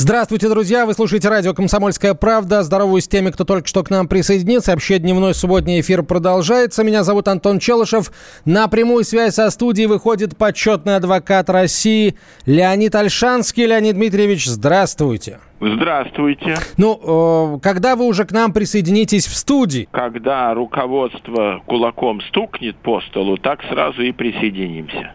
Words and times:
Здравствуйте, 0.00 0.48
друзья! 0.48 0.86
Вы 0.86 0.94
слушаете 0.94 1.28
радио 1.28 1.54
«Комсомольская 1.54 2.14
правда». 2.14 2.62
Здороваюсь 2.62 3.06
с 3.06 3.08
теми, 3.08 3.30
кто 3.30 3.44
только 3.44 3.66
что 3.66 3.82
к 3.82 3.90
нам 3.90 4.06
присоединился. 4.06 4.70
Вообще 4.70 5.00
дневной 5.00 5.34
субботний 5.34 5.80
эфир 5.80 6.04
продолжается. 6.04 6.84
Меня 6.84 7.02
зовут 7.02 7.26
Антон 7.26 7.58
Челышев. 7.58 8.12
На 8.44 8.68
прямую 8.68 9.02
связь 9.02 9.34
со 9.34 9.50
студией 9.50 9.88
выходит 9.88 10.36
почетный 10.36 10.94
адвокат 10.94 11.50
России 11.50 12.14
Леонид 12.46 12.94
Альшанский. 12.94 13.66
Леонид 13.66 13.96
Дмитриевич, 13.96 14.46
здравствуйте. 14.46 15.40
Здравствуйте. 15.60 16.58
Ну, 16.76 17.56
э, 17.56 17.60
когда 17.60 17.96
вы 17.96 18.06
уже 18.06 18.24
к 18.24 18.30
нам 18.30 18.52
присоединитесь 18.52 19.26
в 19.26 19.34
студии? 19.34 19.88
Когда 19.90 20.54
руководство 20.54 21.60
кулаком 21.66 22.20
стукнет 22.20 22.76
по 22.76 23.00
столу, 23.00 23.36
так 23.36 23.64
сразу 23.64 24.02
и 24.02 24.12
присоединимся. 24.12 25.14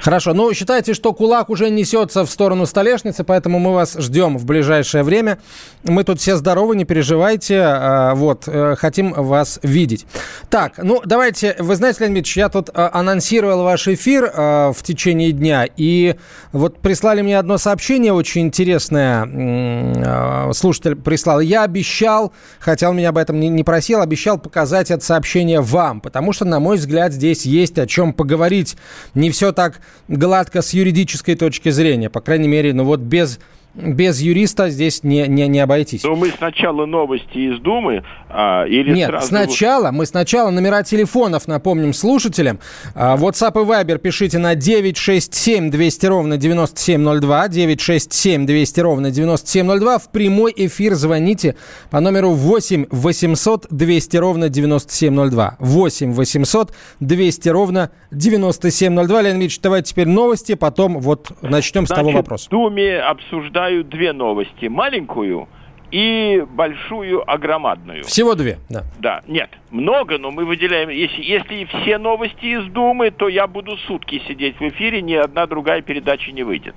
Хорошо. 0.00 0.34
Ну, 0.34 0.52
считайте, 0.52 0.94
что 0.94 1.12
кулак 1.12 1.48
уже 1.48 1.70
несется 1.70 2.24
в 2.24 2.30
сторону 2.30 2.66
столешницы, 2.66 3.22
поэтому 3.22 3.60
мы 3.60 3.72
вас 3.72 3.96
ждем 3.98 4.36
в 4.36 4.44
ближайшее 4.44 5.04
время. 5.04 5.38
Мы 5.84 6.02
тут 6.02 6.20
все 6.20 6.36
здоровы, 6.36 6.74
не 6.74 6.84
переживайте. 6.84 7.60
А, 7.60 8.14
вот, 8.14 8.44
э, 8.46 8.74
хотим 8.76 9.12
вас 9.12 9.60
видеть. 9.62 10.06
Так, 10.50 10.78
ну, 10.78 11.02
давайте, 11.04 11.54
вы 11.58 11.76
знаете, 11.76 12.00
Леонид 12.00 12.18
Ильич, 12.18 12.36
я 12.36 12.48
тут 12.48 12.68
э, 12.68 12.90
анонсировал 12.92 13.62
ваш 13.62 13.86
эфир 13.88 14.24
э, 14.24 14.72
в 14.74 14.82
течение 14.82 15.30
дня, 15.30 15.66
и 15.76 16.16
вот 16.52 16.80
прислали 16.80 17.22
мне 17.22 17.38
одно 17.38 17.58
сообщение 17.58 18.12
очень 18.12 18.42
интересное. 18.42 20.52
Слушатель 20.52 20.96
прислал. 20.96 21.40
Я 21.40 21.62
обещал, 21.62 22.32
хотя 22.58 22.90
он 22.90 22.96
меня 22.96 23.10
об 23.10 23.18
этом 23.18 23.38
не 23.38 23.64
просил, 23.64 24.00
обещал 24.00 24.38
показать 24.38 24.90
это 24.90 25.04
сообщение 25.04 25.60
вам, 25.60 26.00
потому 26.00 26.32
что, 26.32 26.44
на 26.44 26.60
мой 26.60 26.76
взгляд, 26.76 27.12
здесь 27.12 27.46
есть 27.46 27.78
о 27.78 27.86
чем 27.86 28.12
поговорить. 28.12 28.76
Не 29.14 29.30
все 29.30 29.52
так 29.52 29.61
гладко 30.08 30.62
с 30.62 30.72
юридической 30.72 31.34
точки 31.34 31.70
зрения. 31.70 32.10
По 32.10 32.20
крайней 32.20 32.48
мере, 32.48 32.72
ну 32.72 32.84
вот 32.84 33.00
без 33.00 33.38
без 33.74 34.20
юриста 34.20 34.68
здесь 34.68 35.02
не, 35.02 35.26
не, 35.26 35.48
не 35.48 35.60
обойтись. 35.60 36.04
Но 36.04 36.14
мы 36.14 36.28
сначала 36.28 36.84
новости 36.84 37.38
из 37.38 37.58
Думы 37.60 38.04
а, 38.28 38.64
или 38.64 38.92
Нет, 38.92 39.08
сразу... 39.08 39.28
сначала, 39.28 39.90
мы 39.92 40.04
сначала 40.04 40.50
номера 40.50 40.82
телефонов 40.82 41.48
напомним 41.48 41.94
слушателям. 41.94 42.60
А, 42.94 43.16
WhatsApp 43.16 43.52
и 43.62 43.64
Viber 43.64 43.98
пишите 43.98 44.38
на 44.38 44.54
967 44.54 45.70
200 45.70 46.06
ровно 46.06 46.36
9702, 46.36 47.48
967 47.48 48.46
200 48.46 48.80
ровно 48.80 49.10
9702. 49.10 49.98
В 49.98 50.10
прямой 50.10 50.52
эфир 50.54 50.94
звоните 50.94 51.56
по 51.90 52.00
номеру 52.00 52.30
8 52.32 52.86
800 52.90 53.68
200 53.70 54.16
ровно 54.18 54.48
9702. 54.50 55.56
8 55.58 56.12
800 56.12 56.72
200 57.00 57.48
ровно 57.48 57.90
9702. 58.10 59.22
Леонид 59.22 59.40
Ильич, 59.40 59.60
давайте 59.60 59.92
теперь 59.92 60.08
новости, 60.08 60.54
потом 60.54 60.98
вот 61.00 61.32
начнем 61.40 61.86
Значит, 61.86 61.96
с 61.96 62.00
того 62.00 62.10
вопроса. 62.10 62.46
в 62.46 62.50
Думе 62.50 62.98
обсуждают 62.98 63.61
обсуждают 63.62 63.88
две 63.88 64.12
новости. 64.12 64.66
Маленькую 64.66 65.48
и 65.90 66.44
большую, 66.48 67.22
а 67.30 67.36
громадную. 67.36 68.04
Всего 68.04 68.34
две, 68.34 68.58
да. 68.70 68.82
Да, 68.98 69.22
нет, 69.26 69.50
много, 69.70 70.18
но 70.18 70.30
мы 70.30 70.44
выделяем. 70.44 70.88
Если, 70.88 71.22
если 71.22 71.64
все 71.64 71.98
новости 71.98 72.46
из 72.46 72.64
Думы, 72.72 73.10
то 73.10 73.28
я 73.28 73.46
буду 73.46 73.76
сутки 73.86 74.22
сидеть 74.26 74.58
в 74.58 74.62
эфире, 74.62 75.02
ни 75.02 75.14
одна 75.14 75.46
другая 75.46 75.82
передача 75.82 76.32
не 76.32 76.42
выйдет. 76.42 76.74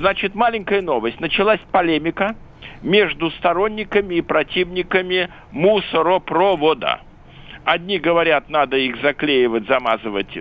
Значит, 0.00 0.34
маленькая 0.34 0.82
новость. 0.82 1.20
Началась 1.20 1.60
полемика 1.70 2.36
между 2.82 3.30
сторонниками 3.30 4.16
и 4.16 4.20
противниками 4.20 5.30
мусоропровода. 5.50 7.00
Одни 7.64 7.98
говорят, 7.98 8.50
надо 8.50 8.76
их 8.76 9.00
заклеивать, 9.00 9.66
замазывать 9.68 10.36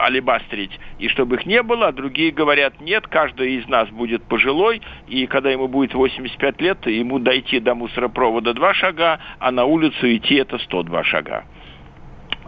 алибастрить, 0.00 0.78
и 0.98 1.08
чтобы 1.08 1.36
их 1.36 1.46
не 1.46 1.62
было, 1.62 1.88
а 1.88 1.92
другие 1.92 2.30
говорят, 2.30 2.80
нет, 2.80 3.06
каждый 3.06 3.56
из 3.56 3.68
нас 3.68 3.88
будет 3.90 4.22
пожилой, 4.24 4.82
и 5.08 5.26
когда 5.26 5.50
ему 5.50 5.68
будет 5.68 5.94
85 5.94 6.60
лет, 6.60 6.86
ему 6.86 7.18
дойти 7.18 7.60
до 7.60 7.74
мусоропровода 7.74 8.54
два 8.54 8.74
шага, 8.74 9.20
а 9.38 9.50
на 9.50 9.64
улицу 9.64 10.14
идти 10.14 10.36
это 10.36 10.58
102 10.58 11.04
шага. 11.04 11.44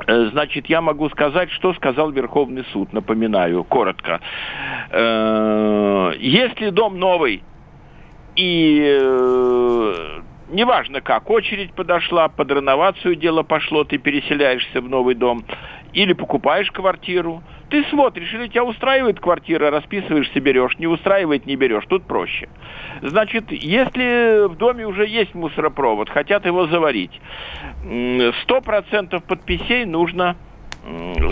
Э, 0.07 0.29
значит, 0.33 0.67
я 0.67 0.81
могу 0.81 1.09
сказать, 1.11 1.51
что 1.51 1.75
сказал 1.75 2.11
Верховный 2.11 2.65
суд, 2.73 2.93
напоминаю, 2.93 3.65
коротко. 3.65 4.21
Э, 4.91 6.13
если 6.19 6.71
дом 6.71 6.99
новый 6.99 7.43
и 8.37 8.99
э, 9.01 10.21
неважно 10.53 11.01
как, 11.01 11.31
очередь 11.31 11.73
подошла, 11.73 12.29
под 12.29 12.51
реновацию 12.51 13.17
дело 13.17 13.43
пошло, 13.43 13.85
ты 13.85 13.99
переселяешься 13.99 14.81
в 14.81 14.89
новый 14.89 15.15
дом, 15.15 15.45
или 15.93 16.13
покупаешь 16.13 16.71
квартиру, 16.71 17.43
ты 17.69 17.85
смотришь, 17.85 18.33
или 18.35 18.49
тебя 18.49 18.65
устраивает 18.65 19.19
квартира, 19.19 19.71
расписываешься, 19.71 20.41
берешь, 20.41 20.79
не 20.79 20.87
устраивает, 20.87 21.47
не 21.47 21.57
берешь, 21.57 21.85
тут 21.89 22.05
проще. 22.07 22.49
Значит, 23.01 23.51
если 23.51 24.47
в 24.47 24.57
доме 24.57 24.87
уже 24.87 25.07
есть 25.07 25.35
мусоропровод, 25.35 26.09
хотят 26.11 26.45
его 26.45 26.67
заварить, 26.67 27.19
сто 28.43 28.61
процентов 28.61 29.25
подписей 29.25 29.84
нужно 29.84 30.37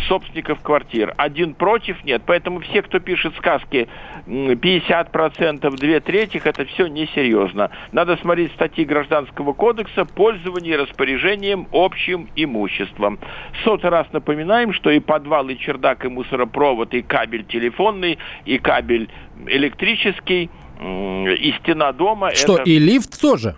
собственников 0.09 0.61
квартир. 0.61 1.15
Один 1.17 1.55
против 1.55 2.03
нет. 2.05 2.23
Поэтому 2.27 2.61
все, 2.61 2.83
кто 2.83 3.01
пишет 3.01 3.35
сказки 3.37 3.89
50%, 4.27 5.77
две 5.77 6.01
трети, 6.01 6.41
это 6.43 6.65
все 6.67 6.87
несерьезно. 6.87 7.71
Надо 7.93 8.17
смотреть 8.19 8.53
статьи 8.53 8.85
Гражданского 8.85 9.53
кодекса 9.53 10.05
пользование 10.05 10.77
распоряжением 10.77 11.67
общим 11.73 12.29
имуществом. 12.37 13.19
Сотый 13.65 13.91
раз 13.91 14.07
напоминаем, 14.13 14.73
что 14.73 14.91
и 14.91 15.01
подвал, 15.01 15.49
и 15.49 15.59
чердак, 15.59 16.05
и 16.05 16.09
мусоропровод, 16.09 16.95
и 16.95 17.03
кабель 17.03 17.45
телефонный, 17.45 18.19
и 18.45 18.59
кабель 18.59 19.09
электрический, 19.47 20.51
и 20.81 21.55
стена 21.61 21.93
дома. 21.93 22.31
Что, 22.35 22.59
это... 22.59 22.71
и 22.71 22.79
лифт 22.79 23.21
тоже? 23.21 23.57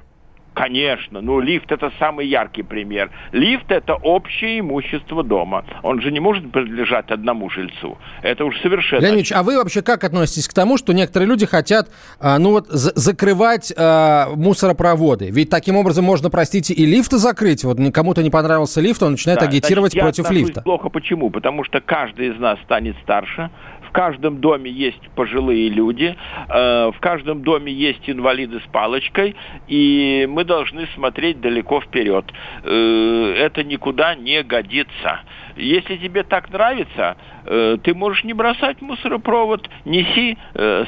Конечно, 0.55 1.21
ну 1.21 1.41
лифт 1.41 1.73
это 1.73 1.91
самый 1.99 2.27
яркий 2.27 2.63
пример. 2.63 3.11
Лифт 3.33 3.71
это 3.71 3.95
общее 3.95 4.61
имущество 4.61 5.25
дома. 5.25 5.65
Он 5.83 6.01
же 6.01 6.13
не 6.13 6.21
может 6.21 6.51
принадлежать 6.53 7.11
одному 7.11 7.49
жильцу. 7.49 7.97
Это 8.23 8.45
уж 8.45 8.61
совершенно... 8.61 9.03
Леонид 9.03 9.33
а 9.33 9.43
вы 9.43 9.57
вообще 9.57 9.83
как 9.83 10.05
относитесь 10.05 10.49
к 10.49 10.53
тому, 10.53 10.77
что 10.77 10.93
некоторые 10.93 11.29
люди 11.29 11.47
хотят, 11.47 11.89
а, 12.21 12.39
ну 12.39 12.51
вот, 12.51 12.67
закрывать 12.69 13.73
а, 13.77 14.29
мусоропроводы? 14.35 15.31
Ведь 15.31 15.49
таким 15.49 15.77
образом 15.77 16.05
можно, 16.05 16.29
простите, 16.29 16.75
и 16.75 16.85
лифты 16.85 17.17
закрыть. 17.17 17.65
Вот 17.65 17.79
кому-то 17.93 18.23
не 18.23 18.31
понравился 18.31 18.81
лифт, 18.81 19.03
он 19.03 19.13
начинает 19.13 19.41
да, 19.41 19.47
агитировать 19.47 19.93
значит, 19.93 20.17
против 20.17 20.31
лифта. 20.31 20.61
плохо 20.63 20.89
почему? 20.89 21.31
Потому 21.31 21.65
что 21.65 21.81
каждый 21.81 22.29
из 22.29 22.39
нас 22.39 22.59
станет 22.65 22.97
старше, 23.03 23.51
каждом 23.93 24.41
доме 24.41 24.71
есть 24.71 25.09
пожилые 25.15 25.69
люди, 25.69 26.17
э, 26.49 26.91
в 26.91 26.99
каждом 27.01 27.43
доме 27.43 27.73
есть 27.73 28.09
инвалиды 28.09 28.61
с 28.61 28.73
палочкой, 28.73 29.37
и 29.69 30.27
мы 30.29 30.45
должны 30.45 30.87
смотреть 30.95 31.41
далеко 31.41 31.81
вперед. 31.81 32.25
Э, 32.65 33.35
это 33.37 33.63
никуда 33.63 34.15
не 34.15 34.43
годится. 34.43 35.21
Если 35.57 35.97
тебе 35.97 36.23
так 36.23 36.51
нравится, 36.51 37.17
э, 37.45 37.77
ты 37.83 37.95
можешь 37.95 38.25
не 38.25 38.33
бросать 38.33 38.81
мусоропровод, 38.81 39.69
неси 39.85 40.39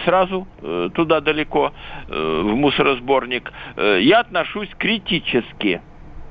сразу 0.05 0.47
туда 0.95 1.21
далеко, 1.21 1.73
в 2.09 2.55
мусоросборник. 2.55 3.53
Я 3.77 4.21
отношусь 4.21 4.69
критически. 4.79 5.83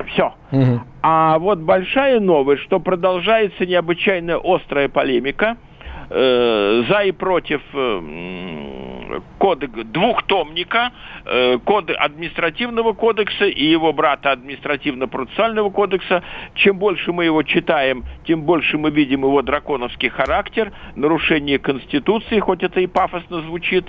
Все. 0.08 0.34
Угу. 0.52 0.82
А 1.04 1.38
вот 1.38 1.60
большая 1.60 2.20
новость, 2.20 2.64
что 2.64 2.80
продолжается 2.80 3.66
необычайно 3.66 4.40
острая 4.44 4.90
полемика– 4.90 5.58
э, 6.14 6.84
за 6.88 7.04
и 7.04 7.12
против 7.12 7.62
э, 7.74 9.20
коды, 9.38 9.68
двухтомника, 9.68 10.92
э, 11.26 11.58
коды 11.60 11.94
административного 11.94 12.94
кодекса 12.94 13.46
и 13.46 13.66
его 13.66 13.94
брата 13.94 14.32
административно-процессуального 14.32 15.70
кодекса. 15.70 16.24
Чем 16.56 16.78
больше 16.78 17.12
мы 17.12 17.26
его 17.26 17.44
читаем, 17.44 18.06
тем 18.26 18.44
больше 18.44 18.78
мы 18.78 18.92
видим 18.92 19.22
его 19.22 19.42
драконовский 19.42 20.10
характер, 20.10 20.72
нарушение 20.96 21.60
Конституции, 21.60 22.40
хоть 22.40 22.64
это 22.64 22.80
и 22.80 22.88
пафосно 22.88 23.42
звучит. 23.42 23.86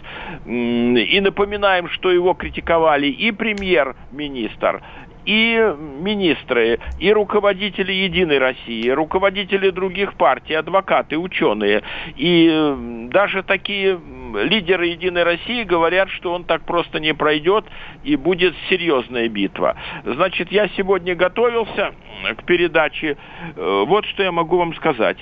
И 0.47 1.21
напоминаем, 1.21 1.89
что 1.89 2.11
его 2.11 2.35
критиковали 2.35 3.07
и 3.07 3.31
премьер-министр, 3.31 4.83
и 5.25 5.75
министры, 6.01 6.79
и 6.99 7.13
руководители 7.13 7.93
Единой 7.93 8.39
России, 8.39 8.89
руководители 8.91 9.71
других 9.71 10.15
партий, 10.15 10.55
адвокаты, 10.55 11.19
ученые, 11.19 11.83
и 12.17 13.09
даже 13.11 13.43
такие 13.43 13.99
лидеры 14.43 14.87
Единой 14.87 15.23
России 15.23 15.63
говорят, 15.63 16.11
что 16.11 16.33
он 16.33 16.45
так 16.45 16.63
просто 16.63 17.01
не 17.01 17.15
пройдет 17.15 17.65
и 18.03 18.17
будет 18.17 18.55
серьезная 18.69 19.29
битва. 19.29 19.77
Значит, 20.05 20.51
я 20.51 20.69
сегодня 20.69 21.15
готовился 21.15 21.93
к 22.37 22.45
передаче. 22.45 23.17
Э, 23.57 23.85
вот 23.87 24.07
что 24.07 24.23
я 24.23 24.33
могу 24.33 24.57
вам 24.59 24.75
сказать. 24.75 25.19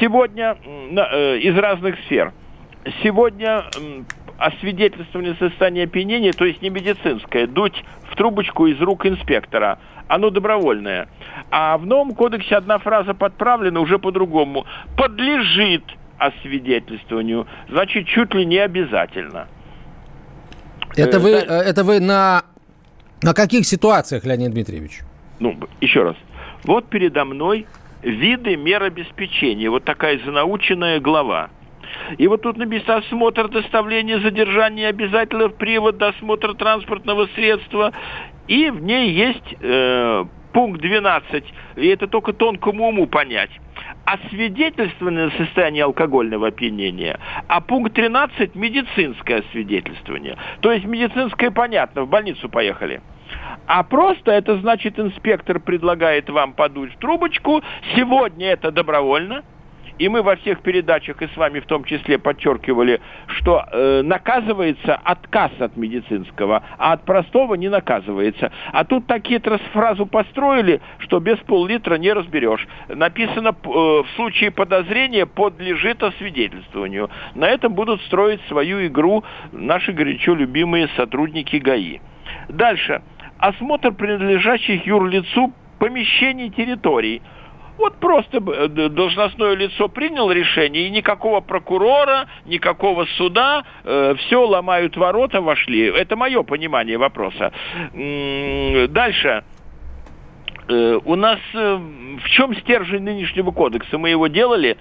Сегодня 0.00 0.56
э, 0.64 1.38
из 1.38 1.56
разных 1.56 1.96
сфер. 2.06 2.32
Сегодня 3.02 3.64
освидетельствование 4.38 5.34
состояния 5.38 5.84
опьянения, 5.84 6.32
то 6.32 6.44
есть 6.44 6.62
не 6.62 6.70
медицинское, 6.70 7.46
дуть 7.46 7.84
в 8.10 8.16
трубочку 8.16 8.66
из 8.66 8.80
рук 8.80 9.06
инспектора, 9.06 9.78
оно 10.08 10.30
добровольное. 10.30 11.08
А 11.50 11.78
в 11.78 11.86
новом 11.86 12.14
кодексе 12.14 12.56
одна 12.56 12.78
фраза 12.78 13.14
подправлена 13.14 13.80
уже 13.80 13.98
по-другому. 13.98 14.66
Подлежит 14.96 15.84
освидетельствованию, 16.18 17.46
значит, 17.68 18.06
чуть 18.06 18.34
ли 18.34 18.44
не 18.44 18.58
обязательно. 18.58 19.48
Это 20.96 21.18
вы, 21.18 21.30
э, 21.30 21.42
это 21.42 21.82
вы 21.82 22.00
на, 22.00 22.44
на 23.22 23.34
каких 23.34 23.66
ситуациях, 23.66 24.24
Леонид 24.24 24.52
Дмитриевич? 24.52 25.00
Ну, 25.40 25.58
еще 25.80 26.02
раз. 26.02 26.16
Вот 26.64 26.88
передо 26.88 27.24
мной 27.24 27.66
виды 28.02 28.56
мер 28.56 28.82
обеспечения. 28.82 29.70
Вот 29.70 29.84
такая 29.84 30.20
занаученная 30.24 31.00
глава. 31.00 31.50
И 32.18 32.26
вот 32.28 32.42
тут 32.42 32.56
написано 32.56 32.96
осмотр, 32.96 33.48
доставление, 33.48 34.20
задержание, 34.20 34.88
обязательно 34.88 35.48
привод, 35.48 35.96
досмотр 35.98 36.54
транспортного 36.54 37.26
средства. 37.34 37.92
И 38.48 38.70
в 38.70 38.82
ней 38.82 39.10
есть 39.10 39.56
э, 39.60 40.24
пункт 40.52 40.80
12, 40.80 41.44
и 41.76 41.86
это 41.88 42.06
только 42.06 42.32
тонкому 42.32 42.88
уму 42.88 43.06
понять 43.06 43.50
освидетельствование 44.04 45.30
состояния 45.30 45.84
алкогольного 45.84 46.48
опьянения, 46.48 47.18
а 47.48 47.60
пункт 47.60 47.94
13– 47.94 48.54
медицинское 48.54 49.36
освидетельствование. 49.36 50.36
То 50.60 50.72
есть 50.72 50.84
медицинское 50.84 51.50
понятно, 51.50 52.02
в 52.02 52.08
больницу 52.08 52.48
поехали. 52.48 53.00
А 53.66 53.82
просто 53.82 54.30
это 54.30 54.58
значит, 54.58 54.98
инспектор 54.98 55.58
предлагает 55.58 56.28
вам 56.28 56.52
подуть 56.52 56.92
в 56.94 56.98
трубочку, 56.98 57.62
сегодня 57.96 58.48
это 58.48 58.70
добровольно– 58.70 59.42
и 59.98 60.08
мы 60.08 60.22
во 60.22 60.36
всех 60.36 60.60
передачах 60.60 61.22
и 61.22 61.28
с 61.28 61.36
вами 61.36 61.60
в 61.60 61.66
том 61.66 61.84
числе 61.84 62.18
подчеркивали, 62.18 63.00
что 63.26 63.64
э, 63.70 64.02
наказывается 64.02 64.98
отказ 65.02 65.52
от 65.58 65.76
медицинского, 65.76 66.62
а 66.78 66.92
от 66.92 67.04
простого 67.04 67.54
не 67.54 67.68
наказывается. 67.68 68.50
А 68.72 68.84
тут 68.84 69.06
такие 69.06 69.40
фразу 69.72 70.06
построили, 70.06 70.80
что 70.98 71.20
без 71.20 71.38
пол-литра 71.38 71.96
не 71.96 72.12
разберешь. 72.12 72.66
Написано 72.88 73.48
э, 73.48 73.68
в 73.68 74.06
случае 74.16 74.50
подозрения 74.50 75.26
подлежит 75.26 76.02
освидетельствованию. 76.02 77.10
На 77.34 77.48
этом 77.48 77.74
будут 77.74 78.00
строить 78.02 78.40
свою 78.48 78.86
игру 78.86 79.24
наши 79.52 79.92
горячо 79.92 80.34
любимые 80.34 80.88
сотрудники 80.96 81.56
ГАИ. 81.56 82.00
Дальше. 82.48 83.02
Осмотр 83.38 83.92
принадлежащих 83.92 84.86
юрлицу 84.86 85.52
помещений 85.78 86.50
территорий– 86.50 87.22
вот 87.78 87.96
просто 87.96 88.38
э, 88.38 88.88
должностное 88.88 89.54
лицо 89.54 89.88
приняло 89.88 90.30
решение, 90.30 90.86
и 90.86 90.90
никакого 90.90 91.40
прокурора, 91.40 92.26
никакого 92.46 93.06
суда, 93.16 93.64
э, 93.84 94.14
все 94.18 94.46
ломают 94.46 94.96
ворота, 94.96 95.40
вошли. 95.40 95.86
Это 95.86 96.16
мое 96.16 96.42
понимание 96.42 96.98
вопроса. 96.98 97.52
Дальше. 97.92 99.44
Э, 100.68 100.98
у 101.04 101.14
нас 101.14 101.38
э, 101.52 101.76
в 101.76 102.28
чем 102.30 102.54
стержень 102.56 103.02
нынешнего 103.02 103.50
кодекса? 103.50 103.98
Мы 103.98 104.10
его 104.10 104.28
делали, 104.28 104.78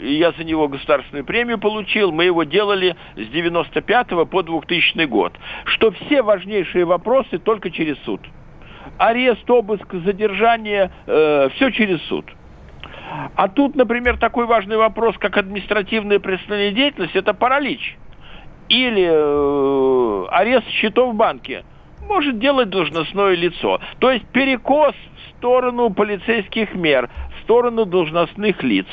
я 0.00 0.32
за 0.32 0.44
него 0.44 0.66
государственную 0.68 1.24
премию 1.24 1.58
получил, 1.58 2.10
мы 2.10 2.24
его 2.24 2.44
делали 2.44 2.96
с 3.16 3.28
95 3.28 4.28
по 4.28 4.42
2000 4.42 5.04
год. 5.06 5.32
Что 5.66 5.92
все 5.92 6.22
важнейшие 6.22 6.84
вопросы 6.84 7.38
только 7.38 7.70
через 7.70 7.96
суд 8.04 8.20
арест, 8.98 9.48
обыск, 9.50 9.86
задержание, 10.04 10.90
э, 11.06 11.48
все 11.54 11.70
через 11.70 12.02
суд. 12.02 12.26
А 13.34 13.48
тут, 13.48 13.74
например, 13.74 14.18
такой 14.18 14.46
важный 14.46 14.76
вопрос, 14.76 15.16
как 15.18 15.36
административная 15.36 16.20
преступная 16.20 16.70
деятельность, 16.70 17.16
это 17.16 17.34
паралич. 17.34 17.96
Или 18.68 19.08
э, 19.10 20.26
арест 20.30 20.68
счетов 20.68 21.14
в 21.14 21.16
банке 21.16 21.64
может 22.06 22.38
делать 22.38 22.70
должностное 22.70 23.34
лицо. 23.34 23.80
То 23.98 24.10
есть 24.10 24.26
перекос 24.26 24.94
в 24.94 25.38
сторону 25.38 25.90
полицейских 25.90 26.74
мер, 26.74 27.08
в 27.36 27.42
сторону 27.42 27.84
должностных 27.84 28.62
лиц 28.62 28.86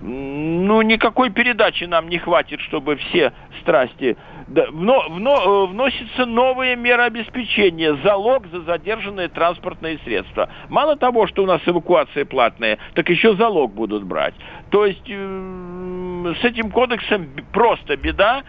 ну, 0.00 0.82
никакой 0.82 1.30
передачи 1.30 1.84
нам 1.84 2.08
не 2.08 2.18
хватит, 2.18 2.60
чтобы 2.60 2.96
все 2.96 3.32
страсти... 3.60 4.16
Да, 4.48 4.66
вно, 4.70 5.06
вно, 5.10 5.64
э, 5.64 5.72
вносятся 5.72 6.24
новые 6.24 6.76
меры 6.76 7.02
обеспечения, 7.02 7.96
залог 8.04 8.46
за 8.46 8.60
задержанные 8.60 9.26
транспортные 9.28 9.98
средства. 10.04 10.48
Мало 10.68 10.94
того, 10.94 11.26
что 11.26 11.42
у 11.42 11.46
нас 11.46 11.60
эвакуация 11.66 12.24
платная, 12.24 12.78
так 12.94 13.08
еще 13.08 13.34
залог 13.34 13.74
будут 13.74 14.04
брать. 14.04 14.34
То 14.70 14.86
есть 14.86 15.02
э, 15.08 16.34
с 16.40 16.44
этим 16.44 16.70
кодексом 16.70 17.28
просто 17.52 17.96
беда, 17.96 18.44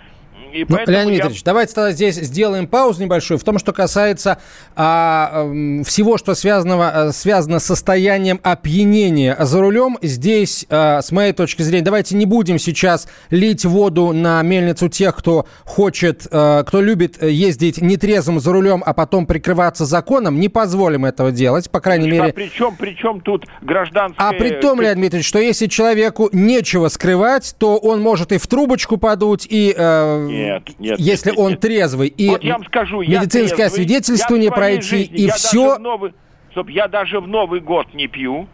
и 0.53 0.65
ну, 0.67 0.77
Леонид 0.77 0.89
я... 0.89 1.05
Дмитриевич, 1.05 1.43
давайте 1.43 1.73
тогда 1.73 1.91
здесь 1.91 2.15
сделаем 2.15 2.67
паузу 2.67 3.01
небольшую 3.03 3.37
в 3.37 3.43
том, 3.43 3.59
что 3.59 3.73
касается 3.73 4.39
а, 4.75 5.47
всего, 5.85 6.17
что 6.17 6.35
связано, 6.35 7.11
связано 7.11 7.59
с 7.59 7.65
состоянием 7.65 8.39
опьянения 8.43 9.35
за 9.39 9.59
рулем. 9.59 9.97
Здесь, 10.01 10.65
а, 10.69 11.01
с 11.01 11.11
моей 11.11 11.33
точки 11.33 11.61
зрения, 11.61 11.83
давайте 11.83 12.15
не 12.15 12.25
будем 12.25 12.59
сейчас 12.59 13.07
лить 13.29 13.65
воду 13.65 14.13
на 14.13 14.41
мельницу 14.41 14.89
тех, 14.89 15.15
кто 15.15 15.45
хочет, 15.63 16.27
а, 16.31 16.63
кто 16.63 16.81
любит 16.81 17.21
ездить 17.21 17.81
нетрезвым 17.81 18.39
за 18.39 18.51
рулем, 18.51 18.83
а 18.85 18.93
потом 18.93 19.25
прикрываться 19.25 19.85
законом. 19.85 20.39
Не 20.39 20.49
позволим 20.49 21.05
этого 21.05 21.31
делать, 21.31 21.69
по 21.69 21.79
крайней 21.79 22.09
мере. 22.09 22.29
А 22.29 22.33
при 22.33 22.49
чем, 22.49 22.75
при 22.75 22.95
чем 22.95 23.21
тут 23.21 23.45
гражданское... 23.61 24.27
А 24.27 24.33
при 24.33 24.51
том, 24.51 24.81
Леонид 24.81 24.97
Дмитриевич, 24.97 25.27
что 25.27 25.39
если 25.39 25.67
человеку 25.67 26.29
нечего 26.31 26.87
скрывать, 26.87 27.55
то 27.57 27.77
он 27.77 28.01
может 28.01 28.31
и 28.31 28.37
в 28.37 28.47
трубочку 28.47 28.97
подуть, 28.97 29.47
и... 29.49 29.73
Э, 29.77 30.27
нет, 30.37 30.79
нет. 30.79 30.99
Если 30.99 31.29
нет, 31.31 31.39
он 31.39 31.49
нет. 31.51 31.59
трезвый 31.59 32.07
и 32.07 32.29
вот 32.29 32.43
я 32.43 32.53
вам 32.53 32.65
скажу, 32.65 33.01
медицинское 33.01 33.55
трезвый, 33.55 33.69
свидетельствование 33.69 34.51
пройти, 34.51 34.81
жизни, 34.81 35.17
и 35.17 35.29
все... 35.29 35.77
Новый, 35.77 36.13
стоп, 36.51 36.69
я 36.69 36.87
даже 36.87 37.19
в 37.19 37.27
Новый 37.27 37.59
год 37.59 37.93
не 37.93 38.07
пью. 38.07 38.47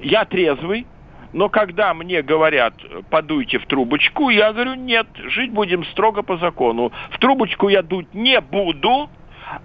Я 0.00 0.24
трезвый. 0.24 0.86
Но 1.32 1.48
когда 1.48 1.94
мне 1.94 2.20
говорят, 2.20 2.74
подуйте 3.08 3.58
в 3.58 3.66
трубочку, 3.66 4.28
я 4.28 4.52
говорю, 4.52 4.74
нет, 4.74 5.06
жить 5.28 5.50
будем 5.50 5.84
строго 5.86 6.22
по 6.22 6.36
закону. 6.36 6.92
В 7.10 7.18
трубочку 7.18 7.68
я 7.68 7.82
дуть 7.82 8.12
не 8.12 8.38
буду, 8.40 9.08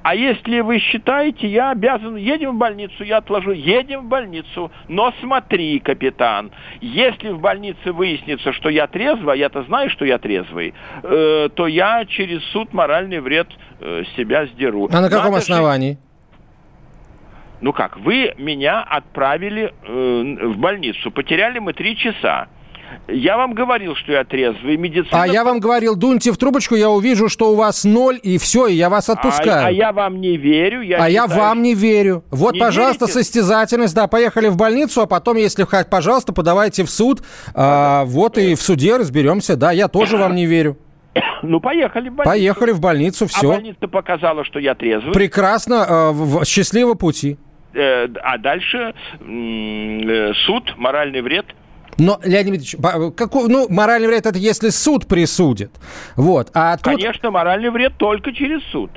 а 0.03 0.15
если 0.15 0.59
вы 0.61 0.79
считаете, 0.79 1.47
я 1.47 1.71
обязан, 1.71 2.15
едем 2.15 2.55
в 2.55 2.57
больницу, 2.57 3.03
я 3.03 3.17
отложу, 3.17 3.51
едем 3.51 4.01
в 4.01 4.07
больницу, 4.07 4.71
но 4.87 5.13
смотри, 5.21 5.79
капитан, 5.79 6.51
если 6.81 7.29
в 7.29 7.39
больнице 7.39 7.91
выяснится, 7.91 8.53
что 8.53 8.69
я 8.69 8.87
трезвый, 8.87 9.35
а 9.35 9.37
я-то 9.37 9.63
знаю, 9.63 9.89
что 9.89 10.05
я 10.05 10.17
трезвый, 10.17 10.73
э, 11.03 11.49
то 11.53 11.67
я 11.67 12.05
через 12.05 12.43
суд 12.45 12.73
моральный 12.73 13.19
вред 13.19 13.47
э, 13.79 14.03
себя 14.15 14.45
сдеру. 14.47 14.89
А 14.91 15.01
на 15.01 15.09
каком 15.09 15.31
Надо 15.31 15.37
основании? 15.37 15.97
Ну 17.59 17.73
как, 17.73 17.97
вы 17.97 18.33
меня 18.37 18.81
отправили 18.83 19.73
э, 19.83 20.47
в 20.47 20.57
больницу, 20.57 21.11
потеряли 21.11 21.59
мы 21.59 21.73
три 21.73 21.97
часа. 21.97 22.47
Я 23.07 23.37
вам 23.37 23.53
говорил, 23.53 23.95
что 23.95 24.11
я 24.11 24.23
трезвый. 24.25 24.77
Медицина... 24.77 25.23
А 25.23 25.27
я 25.27 25.43
вам 25.43 25.59
говорил, 25.59 25.95
дуньте 25.95 26.31
в 26.31 26.37
трубочку, 26.37 26.75
я 26.75 26.89
увижу, 26.89 27.29
что 27.29 27.51
у 27.51 27.55
вас 27.55 27.85
ноль, 27.85 28.19
и 28.21 28.37
все, 28.37 28.67
и 28.67 28.73
я 28.73 28.89
вас 28.89 29.09
отпускаю. 29.09 29.65
А, 29.65 29.67
а 29.67 29.71
я 29.71 29.91
вам 29.91 30.19
не 30.19 30.35
верю. 30.35 30.81
Я 30.81 30.97
а 30.97 31.09
считаю... 31.09 31.13
я 31.13 31.27
вам 31.27 31.61
не 31.61 31.73
верю. 31.73 32.23
Вот, 32.31 32.53
не 32.53 32.59
пожалуйста, 32.59 33.05
верите? 33.05 33.23
состязательность. 33.23 33.95
Да, 33.95 34.07
поехали 34.07 34.49
в 34.49 34.57
больницу, 34.57 35.01
а 35.01 35.07
потом, 35.07 35.37
если 35.37 35.63
хоть, 35.63 35.89
пожалуйста, 35.89 36.33
подавайте 36.33 36.83
в 36.83 36.89
суд. 36.89 37.21
А, 37.53 38.03
вот 38.05 38.37
и 38.37 38.55
в 38.55 38.61
суде 38.61 38.97
разберемся. 38.97 39.55
Да, 39.55 39.71
я 39.71 39.87
тоже 39.87 40.17
вам 40.17 40.35
не 40.35 40.45
верю. 40.45 40.77
Ну, 41.43 41.59
поехали 41.59 42.09
в 42.09 42.13
больницу. 42.13 42.29
Поехали 42.29 42.71
в 42.71 42.79
больницу, 42.79 43.27
все. 43.27 43.51
А 43.51 43.53
больница 43.55 43.87
показала, 43.87 44.43
что 44.43 44.59
я 44.59 44.73
трезвый. 44.75 45.13
Прекрасно, 45.13 46.13
э, 46.13 46.45
счастливого 46.45 46.95
пути. 46.95 47.37
Э, 47.73 48.07
а 48.23 48.37
дальше 48.37 48.95
э, 49.19 50.33
суд, 50.45 50.73
моральный 50.77 51.21
вред– 51.21 51.45
но, 51.97 52.19
Леонид 52.23 52.55
Ильич, 52.55 52.75
какой, 53.15 53.49
ну, 53.49 53.67
моральный 53.69 54.07
вред 54.07 54.25
это 54.25 54.37
если 54.37 54.69
суд 54.69 55.07
присудит. 55.07 55.71
Вот. 56.15 56.49
А 56.53 56.77
тут... 56.77 56.83
Конечно, 56.83 57.31
моральный 57.31 57.69
вред 57.69 57.93
только 57.97 58.33
через 58.33 58.63
суд. 58.71 58.91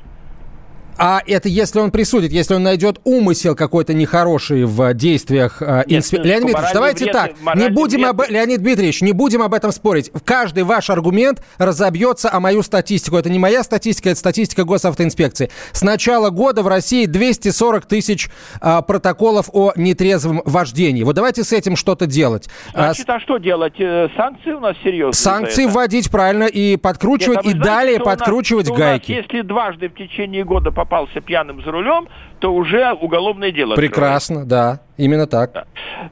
А 1.01 1.23
это 1.27 1.49
если 1.49 1.81
он 1.81 1.91
присудит, 1.91 2.31
если 2.31 2.55
он 2.55 2.63
найдет 2.63 3.01
умысел 3.05 3.57
какой-то 3.57 3.95
нехороший 3.95 4.65
в 4.65 4.93
действиях 4.93 5.63
э, 5.63 5.85
инсп... 5.87 6.13
Нет, 6.13 6.27
Леонид 6.27 6.43
Дмитриевич, 6.43 6.73
давайте 6.75 7.05
вред, 7.07 7.15
так, 7.15 7.57
не 7.57 7.71
будем 7.71 8.05
об... 8.05 8.21
Леонид 8.29 8.61
Дмитриевич, 8.61 9.01
не 9.01 9.13
будем 9.13 9.41
об 9.41 9.55
этом 9.55 9.73
спорить. 9.73 10.11
Каждый 10.27 10.65
ваш 10.65 10.91
аргумент 10.91 11.43
разобьется 11.57 12.31
о 12.31 12.39
мою 12.39 12.63
статистику. 12.63 13.17
Это 13.17 13.31
не 13.31 13.39
моя 13.39 13.63
статистика, 13.63 14.11
это 14.11 14.19
статистика 14.19 14.65
госавтоинспекции. 14.65 15.51
С 15.73 15.81
начала 15.81 16.29
года 16.29 16.63
в 16.63 16.69
России 16.69 17.07
240 17.07 17.87
тысяч 17.87 18.29
э, 18.61 18.83
протоколов 18.87 19.49
о 19.55 19.73
нетрезвом 19.77 20.43
вождении. 20.45 21.03
Вот 21.03 21.15
давайте 21.15 21.45
с 21.45 21.53
этим 21.55 21.77
что-то 21.77 22.07
делать. 22.07 22.51
Значит, 22.75 23.09
а, 23.09 23.15
а 23.15 23.21
что 23.21 23.39
делать? 23.39 23.75
Э, 23.79 24.09
санкции 24.19 24.53
у 24.53 24.61
нас 24.61 24.77
серьезные? 24.85 25.15
Санкции 25.15 25.65
вводить 25.65 26.11
правильно 26.11 26.45
и 26.45 26.77
подкручивать, 26.77 27.39
Нет, 27.39 27.47
а 27.47 27.49
и 27.49 27.53
знаете, 27.53 27.65
далее 27.65 28.01
подкручивать 28.01 28.69
нас, 28.69 28.79
гайки. 28.79 29.13
Нас, 29.13 29.23
если 29.25 29.41
дважды 29.41 29.89
в 29.89 29.95
течение 29.95 30.45
года 30.45 30.71
попался 30.91 31.21
пьяным 31.21 31.63
за 31.63 31.71
рулем, 31.71 32.09
то 32.41 32.53
уже 32.53 32.93
уголовное 32.93 33.53
дело. 33.53 33.77
Прекрасно, 33.77 34.43
открывается. 34.43 34.79
да, 34.79 35.03
именно 35.03 35.27
так. 35.27 35.53
Да. 35.53 35.65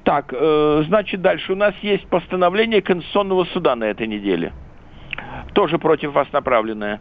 Так, 0.05 0.33
э, 0.33 0.85
значит, 0.87 1.21
дальше 1.21 1.53
у 1.53 1.57
нас 1.57 1.75
есть 1.83 2.07
постановление 2.07 2.81
Конституционного 2.81 3.45
суда 3.47 3.75
на 3.75 3.85
этой 3.85 4.07
неделе. 4.07 4.53
Тоже 5.53 5.79
против 5.79 6.13
вас 6.13 6.29
направленное. 6.33 7.01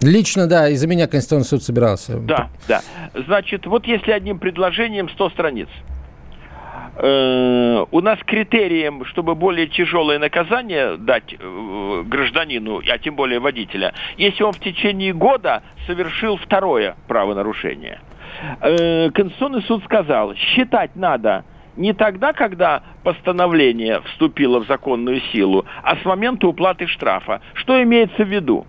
Лично, 0.00 0.46
да, 0.46 0.68
из-за 0.68 0.86
меня 0.86 1.08
Конституционный 1.08 1.46
суд 1.46 1.62
собирался. 1.62 2.18
Да, 2.18 2.48
да. 2.68 2.82
Значит, 3.14 3.66
вот 3.66 3.86
если 3.86 4.12
одним 4.12 4.38
предложением 4.38 5.08
100 5.08 5.30
страниц. 5.30 5.68
Э, 6.98 7.84
у 7.90 8.00
нас 8.00 8.18
критерием, 8.24 9.04
чтобы 9.04 9.34
более 9.34 9.66
тяжелое 9.66 10.18
наказание 10.18 10.96
дать 10.96 11.34
э, 11.38 12.02
гражданину, 12.06 12.80
а 12.88 12.98
тем 12.98 13.16
более 13.16 13.38
водителя, 13.38 13.92
если 14.16 14.42
он 14.42 14.52
в 14.52 14.60
течение 14.60 15.12
года 15.12 15.62
совершил 15.86 16.38
второе 16.38 16.96
правонарушение. 17.06 18.00
Э, 18.60 19.10
Конституционный 19.10 19.62
суд 19.62 19.84
сказал, 19.84 20.34
считать 20.34 20.96
надо 20.96 21.44
не 21.76 21.92
тогда, 21.92 22.32
когда 22.32 22.82
постановление 23.04 24.00
вступило 24.00 24.60
в 24.60 24.66
законную 24.66 25.20
силу, 25.32 25.66
а 25.82 25.96
с 25.96 26.04
момента 26.06 26.48
уплаты 26.48 26.86
штрафа. 26.86 27.42
Что 27.52 27.82
имеется 27.82 28.24
в 28.24 28.28
виду? 28.28 28.66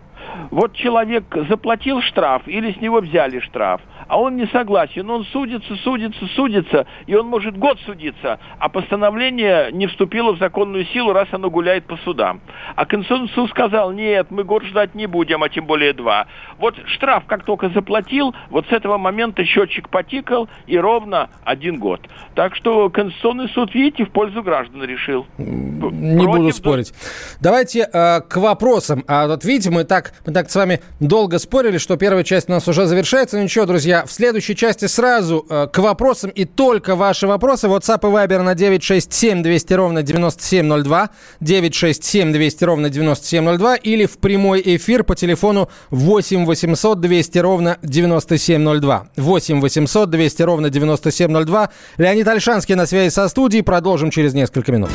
Вот 0.51 0.73
человек 0.73 1.23
заплатил 1.47 2.01
штраф 2.01 2.41
или 2.47 2.73
с 2.73 2.81
него 2.81 2.99
взяли 2.99 3.39
штраф– 3.39 3.79
а 4.07 4.19
он 4.19 4.35
не 4.35 4.47
согласен. 4.47 5.09
Он 5.09 5.25
судится, 5.25 5.75
судится, 5.77 6.25
судится, 6.35 6.85
и 7.05 7.15
он 7.15 7.27
может 7.27 7.57
год 7.57 7.79
судиться, 7.85 8.39
а 8.59 8.69
постановление 8.69 9.69
не 9.71 9.87
вступило 9.87 10.33
в 10.33 10.39
законную 10.39 10.85
силу, 10.85 11.13
раз 11.13 11.27
оно 11.31 11.49
гуляет 11.49 11.85
по 11.85 11.97
судам. 11.97 12.41
А 12.75 12.85
Конституционный 12.85 13.29
суд 13.29 13.49
сказал, 13.49 13.91
нет, 13.91 14.27
мы 14.29 14.43
год 14.43 14.63
ждать 14.63 14.95
не 14.95 15.07
будем, 15.07 15.43
а 15.43 15.49
тем 15.49 15.65
более 15.65 15.93
два. 15.93 16.27
Вот 16.57 16.75
штраф 16.87 17.25
как 17.25 17.43
только 17.43 17.69
заплатил, 17.69 18.33
вот 18.49 18.65
с 18.67 18.71
этого 18.71 18.97
момента 18.97 19.43
счетчик 19.43 19.89
потикал, 19.89 20.47
и 20.65 20.77
ровно 20.77 21.29
один 21.43 21.79
год. 21.79 22.01
Так 22.35 22.55
что 22.55 22.89
Конституционный 22.89 23.49
суд, 23.49 23.73
видите, 23.73 24.05
в 24.05 24.11
пользу 24.11 24.43
граждан 24.43 24.83
решил. 24.83 25.25
Не 25.37 26.23
Против 26.23 26.41
буду 26.41 26.51
спорить. 26.51 26.93
Давайте 27.41 27.89
э, 27.91 28.21
к 28.21 28.37
вопросам. 28.37 29.03
А 29.07 29.27
вот 29.27 29.43
видите, 29.45 29.69
мы 29.69 29.83
так, 29.83 30.13
мы 30.25 30.33
так 30.33 30.49
с 30.49 30.55
вами 30.55 30.81
долго 30.99 31.39
спорили, 31.39 31.77
что 31.77 31.97
первая 31.97 32.23
часть 32.23 32.49
у 32.49 32.51
нас 32.51 32.67
уже 32.67 32.85
завершается. 32.85 33.37
Ну 33.37 33.43
ничего, 33.43 33.65
друзья, 33.65 33.96
в 34.05 34.11
следующей 34.11 34.55
части 34.55 34.85
сразу 34.85 35.45
э, 35.49 35.67
к 35.71 35.79
вопросам 35.79 36.29
и 36.29 36.45
только 36.45 36.95
ваши 36.95 37.27
вопросы. 37.27 37.67
WhatsApp 37.67 37.99
и 38.01 38.13
Viber 38.13 38.41
на 38.41 38.55
967 38.55 39.43
200 39.43 39.73
ровно 39.73 40.03
9702, 40.03 41.09
967 41.39 42.33
200 42.33 42.63
ровно 42.63 42.89
9702 42.89 43.75
или 43.75 44.05
в 44.05 44.17
прямой 44.17 44.61
эфир 44.63 45.03
по 45.03 45.15
телефону 45.15 45.69
8 45.89 46.45
800 46.45 46.99
200 46.99 47.37
ровно 47.39 47.77
9702. 47.81 49.07
8 49.15 49.61
800 49.61 50.09
200 50.09 50.41
ровно 50.43 50.69
9702. 50.69 51.69
Леонид 51.97 52.27
Альшанский 52.27 52.75
на 52.75 52.85
связи 52.85 53.09
со 53.09 53.27
студией. 53.27 53.63
Продолжим 53.63 54.11
через 54.11 54.33
несколько 54.33 54.71
минут. 54.71 54.89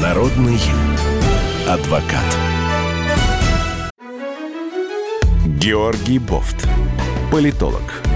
Народный 0.00 0.60
адвокат. 1.68 2.24
Георгий 5.46 6.18
Бофт. 6.18 6.68
Политолог 7.30 7.82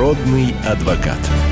Народный 0.00 0.54
адвокат. 0.64 1.49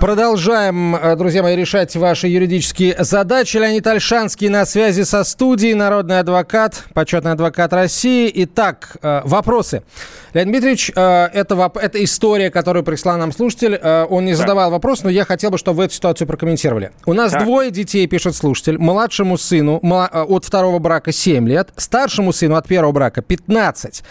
Продолжаем, 0.00 0.96
э, 0.96 1.14
друзья 1.14 1.42
мои, 1.42 1.54
решать 1.54 1.94
ваши 1.94 2.26
юридические 2.26 2.96
задачи. 3.00 3.58
Леонид 3.58 3.86
Альшанский 3.86 4.48
на 4.48 4.64
связи 4.64 5.02
со 5.02 5.24
студией, 5.24 5.74
народный 5.74 6.20
адвокат, 6.20 6.84
почетный 6.94 7.32
адвокат 7.32 7.74
России. 7.74 8.32
Итак, 8.34 8.96
э, 9.02 9.20
вопросы. 9.24 9.82
Леонид 10.32 10.52
Дмитриевич, 10.52 10.90
э, 10.96 11.28
это, 11.34 11.70
это 11.74 12.02
история, 12.02 12.50
которую 12.50 12.82
прислал 12.82 13.18
нам 13.18 13.30
слушатель. 13.30 13.76
Он 13.76 14.24
не 14.24 14.32
задавал 14.32 14.70
вопрос, 14.70 15.02
но 15.02 15.10
я 15.10 15.26
хотел 15.26 15.50
бы, 15.50 15.58
чтобы 15.58 15.78
вы 15.78 15.84
эту 15.84 15.94
ситуацию 15.94 16.26
прокомментировали. 16.26 16.92
У 17.04 17.12
нас 17.12 17.32
так. 17.32 17.44
двое 17.44 17.70
детей, 17.70 18.06
пишет 18.06 18.34
слушатель. 18.34 18.78
Младшему 18.78 19.36
сыну 19.36 19.80
от 19.82 20.44
второго 20.46 20.78
брака 20.78 21.12
7 21.12 21.46
лет, 21.46 21.68
старшему 21.76 22.32
сыну 22.32 22.56
от 22.56 22.66
первого 22.66 22.92
брака 22.92 23.20
15. 23.20 24.02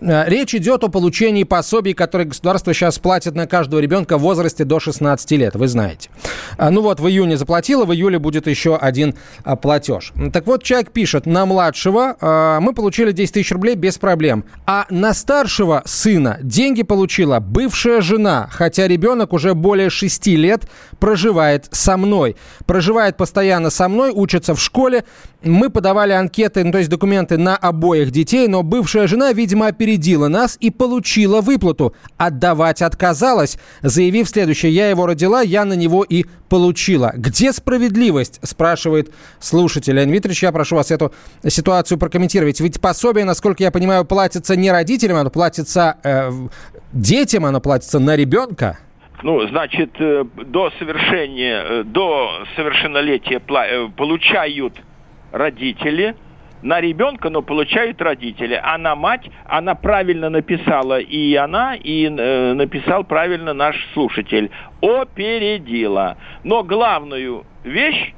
Речь 0.00 0.54
идет 0.54 0.84
о 0.84 0.88
получении 0.88 1.44
пособий, 1.44 1.92
которые 1.92 2.28
государство 2.28 2.72
сейчас 2.72 2.98
платит 2.98 3.34
на 3.34 3.46
каждого 3.46 3.80
ребенка 3.80 4.16
в 4.16 4.22
возрасте 4.22 4.64
до 4.64 4.80
16 4.80 5.25
15 5.26 5.30
лет, 5.38 5.56
вы 5.56 5.68
знаете. 5.68 6.08
А, 6.56 6.70
ну 6.70 6.80
вот, 6.82 7.00
в 7.00 7.06
июне 7.08 7.36
заплатила, 7.36 7.84
в 7.84 7.92
июле 7.92 8.18
будет 8.18 8.46
еще 8.46 8.76
один 8.76 9.14
а, 9.44 9.56
платеж. 9.56 10.12
Так 10.32 10.46
вот, 10.46 10.62
человек 10.62 10.92
пишет, 10.92 11.26
на 11.26 11.46
младшего 11.46 12.16
а, 12.20 12.60
мы 12.60 12.72
получили 12.72 13.12
10 13.12 13.34
тысяч 13.34 13.52
рублей 13.52 13.74
без 13.74 13.98
проблем, 13.98 14.44
а 14.66 14.86
на 14.90 15.14
старшего 15.14 15.82
сына 15.84 16.38
деньги 16.42 16.82
получила 16.82 17.40
бывшая 17.40 18.00
жена, 18.00 18.48
хотя 18.50 18.88
ребенок 18.88 19.32
уже 19.32 19.54
более 19.54 19.90
6 19.90 20.26
лет 20.28 20.68
проживает 20.98 21.66
со 21.70 21.96
мной. 21.96 22.36
Проживает 22.66 23.16
постоянно 23.16 23.70
со 23.70 23.88
мной, 23.88 24.12
учится 24.14 24.54
в 24.54 24.60
школе. 24.60 25.04
Мы 25.42 25.70
подавали 25.70 26.12
анкеты, 26.12 26.64
ну, 26.64 26.72
то 26.72 26.78
есть 26.78 26.90
документы 26.90 27.36
на 27.36 27.56
обоих 27.56 28.10
детей, 28.10 28.48
но 28.48 28.62
бывшая 28.62 29.06
жена, 29.06 29.32
видимо, 29.32 29.66
опередила 29.66 30.28
нас 30.28 30.56
и 30.60 30.70
получила 30.70 31.40
выплату. 31.40 31.94
Отдавать 32.16 32.82
отказалась, 32.82 33.58
заявив 33.82 34.28
следующее. 34.28 34.72
Я 34.72 34.90
его 34.90 35.06
родила, 35.16 35.40
я 35.40 35.64
на 35.64 35.72
него 35.72 36.04
и 36.04 36.24
получила. 36.48 37.12
Где 37.16 37.52
справедливость? 37.52 38.38
Спрашивает 38.42 39.12
слушатель. 39.40 39.94
Леонид 39.94 40.14
Викторович, 40.16 40.42
я 40.42 40.52
прошу 40.52 40.76
вас 40.76 40.90
эту 40.90 41.12
ситуацию 41.48 41.98
прокомментировать. 41.98 42.60
Ведь 42.60 42.80
пособие, 42.80 43.24
насколько 43.24 43.62
я 43.62 43.70
понимаю, 43.70 44.04
платится 44.04 44.56
не 44.56 44.70
родителям, 44.70 45.16
оно 45.16 45.30
платится 45.30 45.96
э, 46.04 46.30
детям, 46.92 47.46
оно 47.46 47.60
платится 47.60 47.98
на 47.98 48.14
ребенка. 48.14 48.78
Ну, 49.22 49.48
значит, 49.48 49.90
э, 49.98 50.24
до 50.46 50.70
совершения, 50.78 51.62
э, 51.62 51.84
до 51.84 52.44
совершеннолетия 52.54 53.40
э, 53.40 53.88
получают 53.96 54.74
родители– 55.32 56.14
на 56.62 56.80
ребенка, 56.80 57.30
но 57.30 57.42
получают 57.42 58.00
родители. 58.00 58.60
А 58.62 58.78
на 58.78 58.94
мать, 58.94 59.28
она 59.46 59.74
правильно 59.74 60.30
написала 60.30 60.98
и 60.98 61.34
она, 61.34 61.74
и 61.74 62.06
э, 62.06 62.52
написал 62.54 63.04
правильно 63.04 63.52
наш 63.52 63.76
слушатель. 63.92 64.50
Опередила. 64.80 66.16
Но 66.44 66.62
главную 66.62 67.44
вещь 67.64 68.14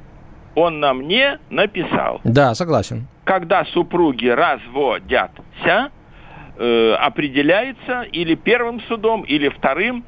он 0.55 0.81
нам 0.81 1.03
не 1.03 1.39
написал. 1.51 2.21
Да, 2.25 2.55
согласен. 2.55 3.07
Когда 3.25 3.65
супруги 3.67 4.29
разводятся, 4.29 5.91
э, 6.57 6.93
определяется 6.95 8.03
или 8.03 8.35
первым 8.35 8.81
судом, 8.83 9.23
или 9.23 9.49
вторым, 9.49 10.05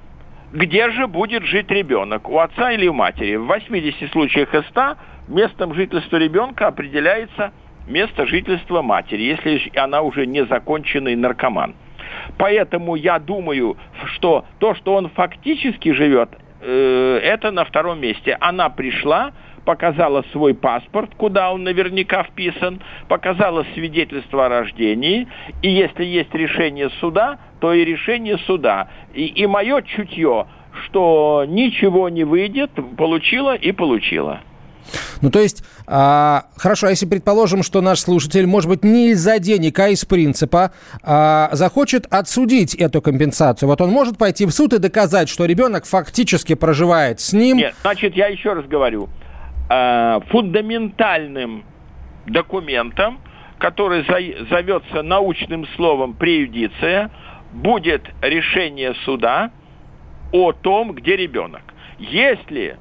где 0.52 0.90
же 0.90 1.06
будет 1.06 1.44
жить 1.44 1.70
ребенок, 1.70 2.28
у 2.28 2.38
отца 2.38 2.72
или 2.72 2.88
у 2.88 2.92
матери. 2.92 3.36
В 3.36 3.46
80 3.46 4.10
случаях 4.10 4.52
из 4.54 4.66
100 4.68 4.96
местом 5.28 5.74
жительства 5.74 6.16
ребенка 6.16 6.66
определяется 6.66 7.52
место 7.86 8.26
жительства 8.26 8.82
матери, 8.82 9.22
если 9.22 9.70
она 9.78 10.02
уже 10.02 10.26
не 10.26 10.44
законченный 10.44 11.16
наркоман. 11.16 11.74
Поэтому 12.38 12.96
я 12.96 13.18
думаю, 13.18 13.76
что 14.14 14.44
то, 14.58 14.74
что 14.74 14.94
он 14.94 15.10
фактически 15.10 15.92
живет, 15.92 16.30
э, 16.60 17.20
это 17.22 17.50
на 17.50 17.64
втором 17.64 18.00
месте. 18.00 18.36
Она 18.40 18.68
пришла, 18.68 19.32
показала 19.64 20.24
свой 20.32 20.54
паспорт, 20.54 21.10
куда 21.16 21.52
он 21.52 21.64
наверняка 21.64 22.24
вписан, 22.24 22.80
показала 23.08 23.64
свидетельство 23.74 24.46
о 24.46 24.48
рождении, 24.48 25.28
и 25.62 25.70
если 25.70 26.04
есть 26.04 26.34
решение 26.34 26.90
суда, 27.00 27.38
то 27.60 27.72
и 27.72 27.84
решение 27.84 28.38
суда. 28.38 28.88
И, 29.14 29.26
и 29.26 29.46
мое 29.46 29.82
чутье, 29.82 30.46
что 30.84 31.44
ничего 31.46 32.08
не 32.08 32.24
выйдет, 32.24 32.70
получила 32.96 33.54
и 33.54 33.72
получила. 33.72 34.40
Ну, 35.20 35.30
то 35.30 35.40
есть, 35.40 35.62
а, 35.86 36.46
хорошо, 36.56 36.88
а 36.88 36.90
если 36.90 37.06
предположим, 37.06 37.62
что 37.62 37.80
наш 37.80 38.00
слушатель, 38.00 38.46
может 38.46 38.68
быть, 38.68 38.84
не 38.84 39.10
из-за 39.10 39.38
денег, 39.38 39.78
а 39.78 39.88
из 39.88 40.04
принципа, 40.04 40.72
а, 41.02 41.50
захочет 41.52 42.06
отсудить 42.10 42.74
эту 42.74 43.02
компенсацию, 43.02 43.68
вот 43.68 43.80
он 43.80 43.90
может 43.90 44.18
пойти 44.18 44.46
в 44.46 44.50
суд 44.50 44.72
и 44.72 44.78
доказать, 44.78 45.28
что 45.28 45.44
ребенок 45.44 45.84
фактически 45.84 46.54
проживает 46.54 47.20
с 47.20 47.32
ним? 47.32 47.58
Нет, 47.58 47.74
значит, 47.82 48.16
я 48.16 48.28
еще 48.28 48.52
раз 48.52 48.66
говорю, 48.66 49.08
а, 49.68 50.20
фундаментальным 50.30 51.64
документом, 52.26 53.20
который 53.58 54.04
за, 54.04 54.48
зовется 54.48 55.02
научным 55.02 55.66
словом 55.76 56.14
преюдиция, 56.14 57.10
будет 57.52 58.02
решение 58.22 58.94
суда 59.04 59.50
о 60.32 60.52
том, 60.52 60.92
где 60.92 61.16
ребенок. 61.16 61.62
Если 61.98 62.78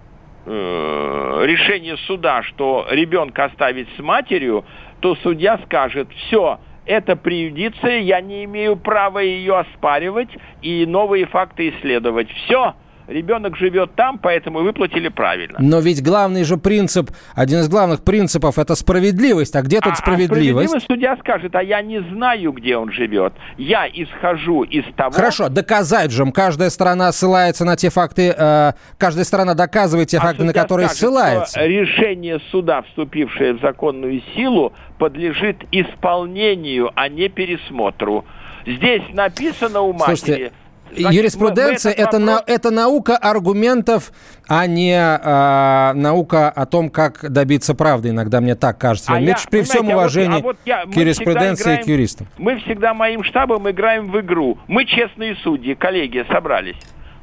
э, 0.50 1.46
решение 1.46 1.96
суда, 1.98 2.42
что 2.44 2.88
ребенка 2.90 3.46
оставить 3.46 3.88
с 3.96 4.00
матерью, 4.00 4.66
то 5.00 5.16
судья 5.18 5.60
скажет, 5.66 6.10
все, 6.12 6.60
это 6.86 7.16
преюдиция, 7.16 8.00
я 8.00 8.20
не 8.20 8.46
имею 8.46 8.76
права 8.76 9.20
ее 9.20 9.60
оспаривать 9.60 10.30
и 10.62 10.86
новые 10.88 11.28
факты 11.28 11.70
исследовать. 11.70 12.30
Все, 12.32 12.74
ребенок 13.10 13.58
живет 13.58 13.96
там, 13.96 14.18
поэтому 14.18 14.60
выплатили 14.60 15.10
правильно. 15.10 15.58
Но 15.60 15.80
ведь 15.80 16.04
главный 16.04 16.44
же 16.44 16.58
принцип, 16.58 17.12
один 17.36 17.60
из 17.60 17.70
главных 17.70 18.04
принципов, 18.04 18.60
это 18.60 18.76
справедливость. 18.76 19.56
А 19.56 19.62
где 19.62 19.82
тут 19.82 19.94
а, 19.94 19.96
справедливость? 19.96 20.76
А 20.76 20.80
справедливость 20.80 20.88
судья 20.88 21.18
скажет, 21.18 21.56
а 21.56 21.64
я 21.64 21.82
не 21.82 22.02
знаю, 22.14 22.52
где 22.52 22.78
он 22.78 22.92
живет. 22.92 23.34
Я 23.58 23.88
исхожу 23.88 24.64
из 24.64 24.84
того... 24.96 25.12
Хорошо, 25.12 25.50
доказать 25.50 26.12
же. 26.12 26.30
Каждая 26.32 26.70
сторона 26.70 27.12
ссылается 27.12 27.66
на 27.66 27.76
те 27.76 27.90
факты, 27.90 28.34
э, 28.38 28.74
каждая 28.98 29.26
сторона 29.26 29.54
доказывает 29.54 30.10
те 30.10 30.18
а 30.18 30.22
факты, 30.22 30.44
на 30.44 30.54
которые 30.54 30.88
скажет, 30.88 31.00
ссылается. 31.00 31.66
решение 31.66 32.40
суда, 32.52 32.84
вступившее 32.84 33.54
в 33.54 33.62
законную 33.62 34.22
силу, 34.36 34.74
подлежит 34.98 35.58
исполнению, 35.72 36.92
а 36.96 37.10
не 37.10 37.30
пересмотру. 37.30 38.26
Здесь 38.66 39.04
написано 39.14 39.82
у 39.82 39.94
матери... 39.94 40.16
Слушайте, 40.16 40.52
Юриспруденция 40.96 41.92
это, 41.92 42.20
вопрос... 42.20 42.22
на, 42.22 42.44
это 42.46 42.72
наука 42.72 43.18
аргументов, 43.18 44.12
а 44.48 44.66
не 44.68 44.96
а, 44.98 45.94
наука 45.94 46.50
о 46.50 46.66
том, 46.66 46.90
как 46.90 47.32
добиться 47.32 47.76
правды. 47.76 48.10
Иногда 48.10 48.42
мне 48.42 48.56
так 48.56 48.78
кажется. 48.78 49.14
А 49.14 49.20
я, 49.20 49.38
при 49.50 49.62
всем 49.62 49.90
уважении 49.90 50.40
а 50.40 50.44
вот, 50.44 50.44
а 50.44 50.48
вот 50.48 50.58
я, 50.66 50.86
к 50.86 50.96
юриспруденции 50.96 51.64
играем, 51.64 51.82
и 51.82 51.84
к 51.84 51.88
юристам. 51.88 52.28
Мы 52.38 52.60
всегда 52.60 52.94
моим 52.94 53.24
штабом 53.24 53.70
играем 53.70 54.12
в 54.12 54.20
игру. 54.20 54.58
Мы 54.68 54.86
честные 54.86 55.36
судьи, 55.38 55.76
коллеги, 55.76 56.26
собрались. 56.32 56.78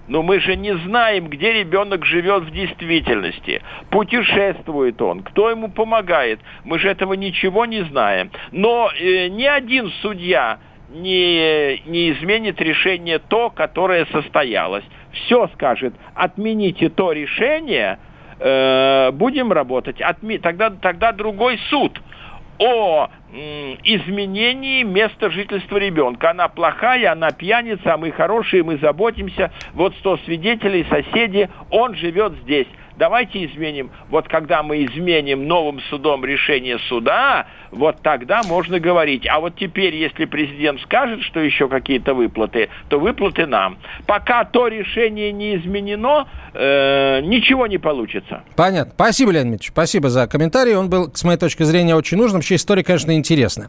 Но 0.08 0.22
мы 0.22 0.40
же 0.40 0.56
не 0.56 0.76
знаем, 0.78 1.28
где 1.28 1.52
ребенок 1.52 2.04
живет 2.04 2.44
в 2.44 2.50
действительности. 2.50 3.62
Путешествует 3.90 5.02
он, 5.02 5.22
кто 5.22 5.50
ему 5.50 5.68
помогает. 5.68 6.40
Мы 6.64 6.78
же 6.78 6.88
этого 6.88 7.14
ничего 7.14 7.66
не 7.66 7.84
знаем. 7.84 8.30
Но 8.52 8.90
э, 8.98 9.28
ни 9.28 9.44
один 9.44 9.90
судья 10.02 10.58
не, 10.88 11.80
не 11.86 12.12
изменит 12.12 12.60
решение 12.60 13.18
то, 13.18 13.50
которое 13.50 14.06
состоялось. 14.06 14.84
Все 15.12 15.48
скажет, 15.54 15.94
отмените 16.14 16.88
то 16.88 17.12
решение, 17.12 17.98
э, 18.38 19.10
будем 19.12 19.52
работать. 19.52 20.00
Отми... 20.00 20.38
Тогда, 20.38 20.70
тогда 20.70 21.12
другой 21.12 21.58
суд 21.70 22.00
о 22.58 23.08
изменении 23.84 24.82
места 24.82 25.30
жительства 25.30 25.76
ребенка. 25.76 26.30
Она 26.30 26.48
плохая, 26.48 27.12
она 27.12 27.30
пьяница, 27.30 27.94
а 27.94 27.96
мы 27.98 28.10
хорошие, 28.12 28.62
мы 28.62 28.78
заботимся. 28.78 29.52
Вот 29.74 29.94
сто 29.96 30.16
свидетелей, 30.18 30.86
соседи, 30.88 31.50
он 31.70 31.94
живет 31.94 32.32
здесь 32.44 32.68
давайте 32.96 33.44
изменим. 33.44 33.90
Вот 34.08 34.28
когда 34.28 34.62
мы 34.62 34.84
изменим 34.84 35.46
новым 35.46 35.80
судом 35.90 36.24
решение 36.24 36.78
суда, 36.88 37.46
вот 37.76 37.96
тогда 38.02 38.42
можно 38.42 38.80
говорить. 38.80 39.26
А 39.28 39.40
вот 39.40 39.54
теперь, 39.56 39.94
если 39.94 40.24
президент 40.24 40.80
скажет, 40.80 41.22
что 41.22 41.40
еще 41.40 41.68
какие-то 41.68 42.14
выплаты, 42.14 42.68
то 42.88 42.98
выплаты 42.98 43.46
нам. 43.46 43.78
Пока 44.06 44.44
то 44.44 44.68
решение 44.68 45.32
не 45.32 45.56
изменено, 45.56 46.26
э, 46.54 47.20
ничего 47.22 47.66
не 47.66 47.78
получится. 47.78 48.42
Понятно. 48.56 48.92
Спасибо, 48.94 49.32
Леонид 49.32 49.52
Ильич. 49.54 49.68
Спасибо 49.68 50.08
за 50.08 50.26
комментарий. 50.26 50.74
Он 50.74 50.88
был, 50.88 51.10
с 51.14 51.22
моей 51.24 51.38
точки 51.38 51.62
зрения, 51.62 51.94
очень 51.94 52.16
нужным. 52.16 52.38
Вообще 52.38 52.56
история, 52.56 52.82
конечно, 52.82 53.14
интересная. 53.14 53.68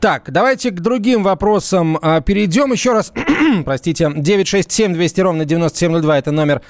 Так, 0.00 0.30
давайте 0.30 0.70
к 0.70 0.80
другим 0.80 1.22
вопросам 1.22 1.98
а, 2.02 2.20
перейдем. 2.20 2.72
Еще 2.72 2.92
раз, 2.92 3.12
простите, 3.64 4.10
967 4.14 4.92
200 4.92 5.20
ровно 5.20 5.44
9702 5.44 6.18
это 6.18 6.32
номер, 6.32 6.62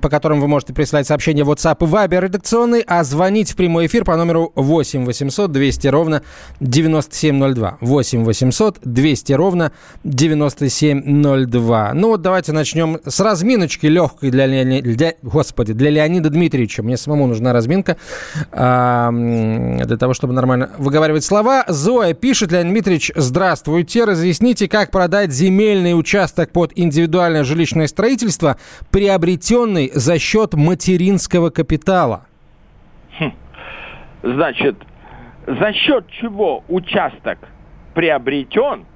по 0.00 0.08
которому 0.08 0.42
вы 0.42 0.48
можете 0.48 0.72
присылать 0.72 1.06
сообщения 1.06 1.42
в 1.44 1.50
WhatsApp 1.50 1.76
и 1.80 1.84
Viber 1.84 2.20
редакционный, 2.20 2.84
а 2.86 3.02
звонить 3.02 3.50
в 3.52 3.56
прямой 3.56 3.86
эфир 3.86 4.04
по 4.04 4.16
номеру 4.16 4.52
8 4.54 5.04
800 5.04 5.50
200 5.50 5.88
ровно 5.88 6.03
9702. 6.60 7.78
8 7.80 8.24
800 8.24 8.78
200 8.84 9.32
ровно 9.32 9.72
9702. 10.04 11.92
Ну 11.94 12.08
вот 12.08 12.22
давайте 12.22 12.52
начнем 12.52 12.98
с 13.04 13.20
разминочки 13.20 13.86
легкой 13.86 14.30
для, 14.30 14.46
для, 14.46 15.14
господи, 15.22 15.72
для 15.72 15.90
Леонида 15.90 16.30
Дмитриевича. 16.30 16.82
Мне 16.82 16.96
самому 16.96 17.26
нужна 17.26 17.52
разминка 17.52 17.96
а, 18.52 19.10
для 19.10 19.96
того, 19.96 20.14
чтобы 20.14 20.32
нормально 20.32 20.70
выговаривать 20.78 21.24
слова. 21.24 21.64
Зоя 21.68 22.14
пишет, 22.14 22.52
Леонид 22.52 22.72
Дмитриевич, 22.72 23.12
здравствуйте. 23.14 24.04
Разъясните, 24.04 24.68
как 24.68 24.90
продать 24.90 25.32
земельный 25.32 25.98
участок 25.98 26.50
под 26.50 26.72
индивидуальное 26.74 27.44
жилищное 27.44 27.86
строительство, 27.86 28.56
приобретенный 28.90 29.90
за 29.94 30.18
счет 30.18 30.54
материнского 30.54 31.50
капитала. 31.50 32.26
Хм. 33.18 33.32
Значит, 34.22 34.76
за 35.46 35.72
счет 35.72 36.08
чего 36.08 36.64
участок 36.68 37.38
приобретен, 37.94 38.86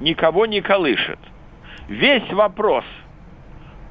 никого 0.00 0.46
не 0.46 0.60
колышет. 0.60 1.18
Весь 1.88 2.30
вопрос, 2.32 2.84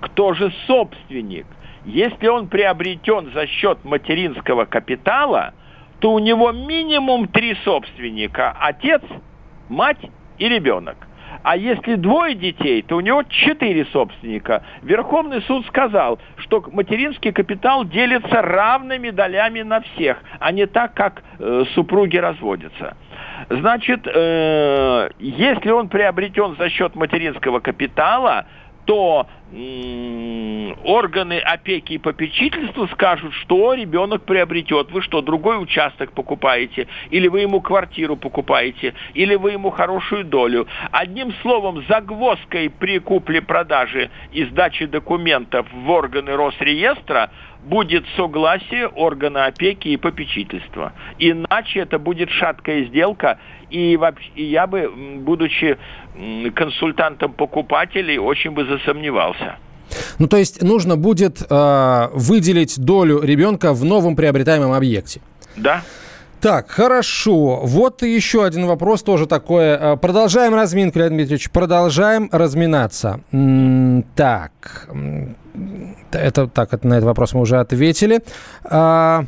кто 0.02 0.34
же 0.34 0.52
собственник, 0.68 1.46
если 1.86 2.28
он 2.28 2.48
приобретен 2.48 3.32
за 3.34 3.48
счет 3.48 3.84
материнского 3.84 4.66
капитала, 4.66 5.54
то 6.00 6.12
у 6.12 6.20
него 6.20 6.52
минимум 6.52 7.28
три 7.28 7.56
собственника– 7.64 8.56
отец, 8.60 9.02
мать 9.70 10.00
и 10.38 10.50
ребенок. 10.50 10.98
А 11.44 11.58
если 11.58 11.96
двое 11.96 12.36
детей, 12.36 12.82
то 12.82 12.96
у 12.96 13.02
него 13.02 13.24
четыре 13.24 13.86
собственника. 13.86 14.64
Верховный 14.82 15.42
суд 15.42 15.66
сказал, 15.68 16.20
что 16.38 16.64
материнский 16.72 17.34
капитал 17.34 17.84
делится 17.84 18.42
равными 18.42 19.10
долями 19.10 19.62
на 19.62 19.82
всех, 19.82 20.18
а 20.40 20.52
не 20.52 20.66
так, 20.66 20.94
как 20.94 21.22
э, 21.40 21.66
супруги 21.76 22.18
разводятся. 22.18 22.96
Значит, 23.50 24.08
э, 24.08 25.10
если 25.20 25.72
он 25.72 25.90
приобретен 25.90 26.56
за 26.58 26.70
счет 26.70 26.96
материнского 26.96 27.60
капитала, 27.60 28.46
то 28.86 29.28
органы 30.84 31.38
опеки 31.40 31.94
и 31.94 31.98
попечительства 31.98 32.88
скажут, 32.88 33.34
что 33.34 33.74
ребенок 33.74 34.24
приобретет. 34.24 34.92
Вы 34.92 35.02
что, 35.02 35.22
другой 35.22 35.62
участок 35.62 36.12
покупаете? 36.14 36.88
Или 37.12 37.28
вы 37.28 37.42
ему 37.42 37.62
квартиру 37.62 38.16
покупаете? 38.16 38.96
Или 39.14 39.36
вы 39.36 39.52
ему 39.52 39.70
хорошую 39.70 40.26
долю? 40.26 40.68
Одним 40.92 41.34
словом, 41.42 41.84
загвоздкой 41.88 42.70
при 42.72 43.00
купле-продаже 43.00 44.10
и 44.32 44.44
сдаче 44.46 44.88
документов 44.88 45.68
в 45.72 45.90
органы 45.90 46.36
Росреестра 46.36 47.30
будет 47.64 48.06
согласие 48.16 48.88
органа 48.88 49.46
опеки 49.46 49.90
и 49.90 49.98
попечительства. 49.98 50.94
Иначе 51.20 51.80
это 51.80 52.00
будет 52.00 52.30
шаткая 52.30 52.86
сделка, 52.86 53.40
и, 53.70 53.98
вообще, 53.98 54.30
и 54.36 54.44
я 54.44 54.68
бы, 54.68 54.92
будучи 55.20 55.78
консультантом 56.54 57.34
покупателей, 57.34 58.18
очень 58.18 58.52
бы 58.52 58.66
засомневался. 58.66 59.58
Ну, 60.20 60.28
то 60.28 60.38
есть 60.38 60.62
нужно 60.62 60.98
будет 60.98 61.42
э, 61.50 62.08
выделить 62.14 62.80
долю 62.80 63.22
ребенка 63.22 63.74
в 63.74 63.84
новом 63.84 64.16
приобретаемом 64.16 64.72
объекте. 64.72 65.22
Да. 65.56 65.82
Так, 66.42 66.72
хорошо. 66.72 67.62
Вот 67.64 68.02
еще 68.02 68.44
один 68.44 68.66
вопрос 68.66 69.04
тоже 69.04 69.28
такое. 69.28 69.78
Э, 69.78 69.98
продолжаем 69.98 70.54
разминку, 70.54 71.00
Леонид 71.00 71.18
Дмитриевич. 71.18 71.50
Продолжаем 71.52 72.30
разминаться. 72.32 73.22
Так. 74.16 74.90
Это, 76.12 76.48
так, 76.48 76.74
это, 76.74 76.88
на 76.88 76.96
этот 76.96 77.06
вопрос 77.06 77.34
мы 77.34 77.42
уже 77.42 77.60
ответили. 77.60 78.22
А, 78.64 79.26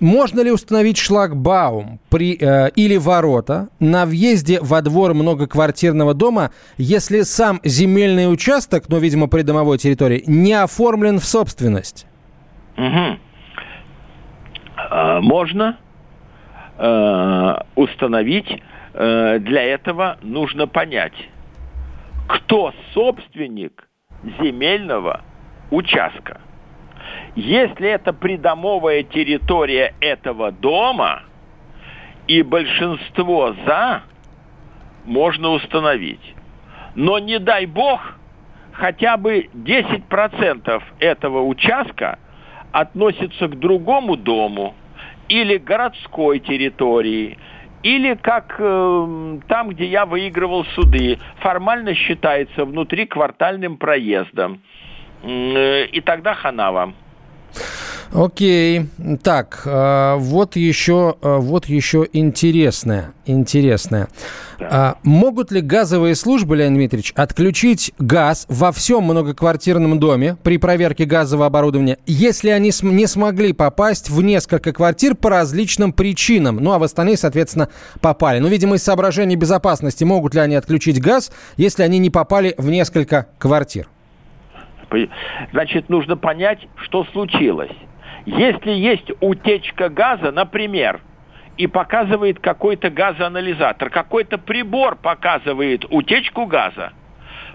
можно 0.00 0.40
ли 0.40 0.50
установить 0.50 0.98
шлагбаум 0.98 2.00
при, 2.10 2.36
э, 2.36 2.70
или 2.74 2.96
ворота 2.96 3.68
на 3.78 4.04
въезде 4.04 4.58
во 4.60 4.82
двор 4.82 5.14
многоквартирного 5.14 6.12
дома, 6.12 6.50
если 6.76 7.22
сам 7.22 7.60
земельный 7.62 8.30
участок, 8.30 8.88
но, 8.88 8.98
видимо, 8.98 9.28
при 9.28 9.42
домовой 9.42 9.78
территории, 9.78 10.24
не 10.26 10.54
оформлен 10.54 11.20
в 11.20 11.24
собственность? 11.24 12.06
Угу. 12.76 13.18
Э, 14.90 15.20
можно 15.20 15.78
э, 16.78 17.54
установить. 17.76 18.60
Э, 18.94 19.38
для 19.38 19.62
этого 19.62 20.18
нужно 20.22 20.66
понять, 20.66 21.14
кто 22.26 22.72
собственник 22.92 23.88
земельного 24.40 25.22
участка. 25.72 26.40
Если 27.34 27.88
это 27.88 28.12
придомовая 28.12 29.02
территория 29.02 29.94
этого 30.00 30.52
дома 30.52 31.22
и 32.28 32.42
большинство 32.42 33.54
за, 33.66 34.02
можно 35.04 35.50
установить. 35.50 36.34
Но 36.94 37.18
не 37.18 37.38
дай 37.38 37.66
бог, 37.66 38.00
хотя 38.72 39.16
бы 39.16 39.48
10% 39.54 40.82
этого 41.00 41.42
участка 41.42 42.18
относится 42.70 43.48
к 43.48 43.58
другому 43.58 44.16
дому 44.16 44.74
или 45.28 45.56
городской 45.56 46.38
территории, 46.38 47.38
или 47.82 48.14
как 48.14 48.56
э, 48.58 49.38
там, 49.48 49.70
где 49.70 49.86
я 49.86 50.06
выигрывал 50.06 50.64
суды, 50.74 51.18
формально 51.38 51.94
считается 51.94 52.64
внутриквартальным 52.64 53.78
проездом. 53.78 54.60
Э, 55.22 55.84
и 55.86 56.00
тогда 56.00 56.34
хана 56.34 56.72
вам. 56.72 56.94
Окей. 58.14 58.88
Так, 59.22 59.62
э, 59.64 60.16
вот 60.18 60.56
еще, 60.56 61.16
э, 61.22 61.36
вот 61.38 61.66
еще 61.66 62.06
интересное. 62.12 63.14
Интересное. 63.24 64.08
Да. 64.58 64.68
А, 64.70 64.98
могут 65.02 65.50
ли 65.50 65.62
газовые 65.62 66.14
службы, 66.14 66.56
Леонид 66.56 66.76
Дмитриевич, 66.76 67.12
отключить 67.16 67.92
газ 67.98 68.44
во 68.48 68.70
всем 68.70 69.04
многоквартирном 69.04 69.98
доме 69.98 70.36
при 70.42 70.58
проверке 70.58 71.06
газового 71.06 71.46
оборудования, 71.46 71.98
если 72.06 72.50
они 72.50 72.70
не 72.82 73.06
смогли 73.06 73.54
попасть 73.54 74.10
в 74.10 74.20
несколько 74.20 74.72
квартир 74.72 75.14
по 75.14 75.30
различным 75.30 75.94
причинам? 75.94 76.56
Ну, 76.56 76.72
а 76.72 76.78
в 76.78 76.82
остальные, 76.82 77.16
соответственно, 77.16 77.70
попали. 78.02 78.40
Ну, 78.40 78.48
видимо, 78.48 78.76
из 78.76 78.82
соображений 78.82 79.36
безопасности 79.36 80.04
могут 80.04 80.34
ли 80.34 80.40
они 80.40 80.54
отключить 80.54 81.00
газ, 81.00 81.32
если 81.56 81.82
они 81.82 81.98
не 81.98 82.10
попали 82.10 82.54
в 82.58 82.68
несколько 82.68 83.28
квартир? 83.38 83.88
Значит, 85.52 85.88
нужно 85.88 86.16
понять, 86.16 86.66
что 86.76 87.04
случилось. 87.06 87.72
Если 88.26 88.70
есть 88.70 89.10
утечка 89.20 89.88
газа, 89.88 90.30
например, 90.30 91.00
и 91.56 91.66
показывает 91.66 92.38
какой-то 92.38 92.90
газоанализатор, 92.90 93.90
какой-то 93.90 94.38
прибор 94.38 94.96
показывает 94.96 95.84
утечку 95.90 96.46
газа, 96.46 96.92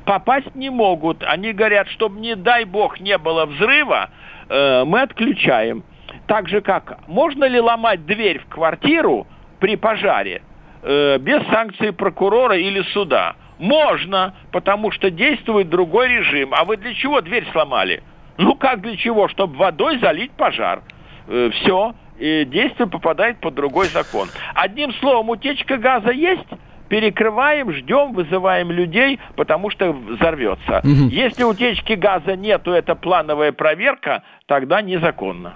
попасть 0.05 0.53
не 0.55 0.69
могут. 0.69 1.23
Они 1.23 1.53
говорят, 1.53 1.87
чтобы 1.89 2.19
не 2.19 2.35
дай 2.35 2.65
бог 2.65 2.99
не 2.99 3.17
было 3.17 3.45
взрыва, 3.45 4.09
э, 4.49 4.83
мы 4.85 5.01
отключаем. 5.01 5.83
Так 6.27 6.49
же 6.49 6.61
как, 6.61 6.99
можно 7.07 7.45
ли 7.45 7.59
ломать 7.59 8.05
дверь 8.05 8.39
в 8.39 8.47
квартиру 8.47 9.27
при 9.59 9.75
пожаре 9.75 10.41
э, 10.83 11.17
без 11.19 11.45
санкции 11.47 11.91
прокурора 11.91 12.57
или 12.57 12.81
суда? 12.93 13.35
Можно, 13.59 14.35
потому 14.51 14.91
что 14.91 15.09
действует 15.09 15.69
другой 15.69 16.09
режим. 16.09 16.53
А 16.53 16.63
вы 16.63 16.77
для 16.77 16.93
чего 16.93 17.21
дверь 17.21 17.47
сломали? 17.51 18.03
Ну 18.37 18.55
как 18.55 18.81
для 18.81 18.95
чего? 18.95 19.27
Чтобы 19.27 19.57
водой 19.57 19.99
залить 19.99 20.31
пожар. 20.31 20.81
Э, 21.27 21.49
все. 21.53 21.95
И 22.19 22.45
действие 22.45 22.87
попадает 22.87 23.39
под 23.39 23.55
другой 23.55 23.87
закон. 23.87 24.29
Одним 24.55 24.91
словом, 24.93 25.29
утечка 25.29 25.77
газа 25.77 26.11
есть, 26.11 26.47
перекрываем, 26.89 27.71
ждем, 27.71 28.13
вызываем 28.13 28.71
людей, 28.71 29.19
потому 29.35 29.69
что 29.69 29.91
взорвется. 29.91 30.79
Угу. 30.79 31.09
Если 31.09 31.43
утечки 31.43 31.93
газа 31.93 32.35
нету, 32.35 32.71
это 32.71 32.95
плановая 32.95 33.51
проверка, 33.51 34.23
тогда 34.47 34.81
незаконно. 34.81 35.53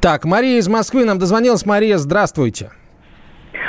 Так, 0.00 0.24
Мария 0.24 0.58
из 0.58 0.68
Москвы 0.68 1.04
нам 1.04 1.18
дозвонилась. 1.18 1.64
Мария, 1.64 1.96
здравствуйте. 1.96 2.70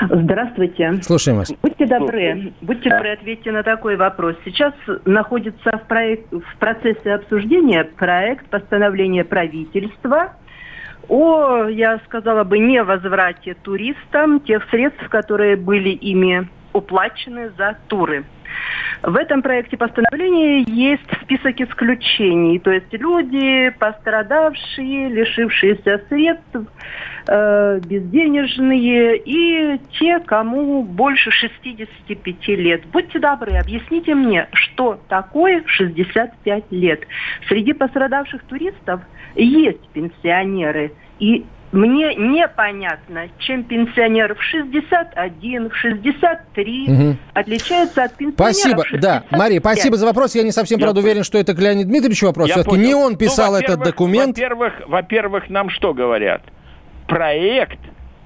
Здравствуйте. 0.09 0.99
Слушаем 1.01 1.39
вас. 1.39 1.53
Будьте 1.61 1.85
добры, 1.85 2.53
будьте 2.61 2.89
добры, 2.89 3.13
ответьте 3.13 3.51
на 3.51 3.63
такой 3.63 3.95
вопрос. 3.95 4.35
Сейчас 4.45 4.73
находится 5.05 5.77
в, 5.77 5.87
проект, 5.87 6.31
в 6.31 6.57
процессе 6.59 7.13
обсуждения 7.13 7.83
проект 7.83 8.47
постановления 8.47 9.23
правительства 9.23 10.33
о, 11.09 11.67
я 11.67 11.99
сказала 12.05 12.43
бы, 12.43 12.59
невозврате 12.59 13.55
туристам 13.61 14.41
тех 14.41 14.67
средств, 14.69 15.07
которые 15.09 15.55
были 15.55 15.89
ими 15.89 16.49
уплачены 16.77 17.49
за 17.57 17.77
туры. 17.87 18.23
В 19.03 19.15
этом 19.15 19.41
проекте 19.41 19.77
постановления 19.77 20.61
есть 20.61 21.03
список 21.21 21.59
исключений, 21.61 22.59
то 22.59 22.71
есть 22.71 22.91
люди, 22.91 23.69
пострадавшие, 23.77 25.09
лишившиеся 25.09 26.01
средств, 26.09 26.71
э, 27.27 27.79
безденежные 27.85 29.17
и 29.17 29.79
те, 29.99 30.19
кому 30.19 30.83
больше 30.83 31.29
65 31.29 32.47
лет. 32.55 32.85
Будьте 32.87 33.19
добры, 33.19 33.57
объясните 33.57 34.15
мне, 34.15 34.47
что 34.53 34.99
такое 35.07 35.63
65 35.65 36.71
лет. 36.71 37.01
Среди 37.47 37.73
пострадавших 37.73 38.43
туристов 38.43 39.01
есть 39.35 39.87
пенсионеры, 39.89 40.91
и 41.19 41.45
мне 41.71 42.15
непонятно, 42.15 43.27
чем 43.39 43.63
пенсионер 43.63 44.35
в 44.35 44.41
61, 44.41 45.69
в 45.69 45.75
63 45.75 46.85
угу. 46.87 47.17
отличается 47.33 48.03
от 48.05 48.15
пенсионера 48.15 48.53
Спасибо, 48.53 48.83
да. 49.01 49.23
Мария, 49.31 49.59
спасибо 49.59 49.97
за 49.97 50.05
вопрос. 50.05 50.33
Я 50.35 50.43
не 50.43 50.51
совсем, 50.51 50.79
Я 50.79 50.85
правда, 50.85 51.01
понял. 51.01 51.11
уверен, 51.11 51.23
что 51.23 51.37
это 51.37 51.53
к 51.53 51.59
Леониду 51.59 51.89
Дмитриевичу 51.89 52.27
вопрос. 52.27 52.49
Все-таки 52.49 52.77
не 52.77 52.93
он 52.93 53.17
писал 53.17 53.51
ну, 53.51 53.59
этот 53.59 53.83
документ. 53.83 54.37
Во-первых, 54.37 54.73
во-первых, 54.87 55.49
нам 55.49 55.69
что 55.69 55.93
говорят? 55.93 56.41
Проект 57.07 57.79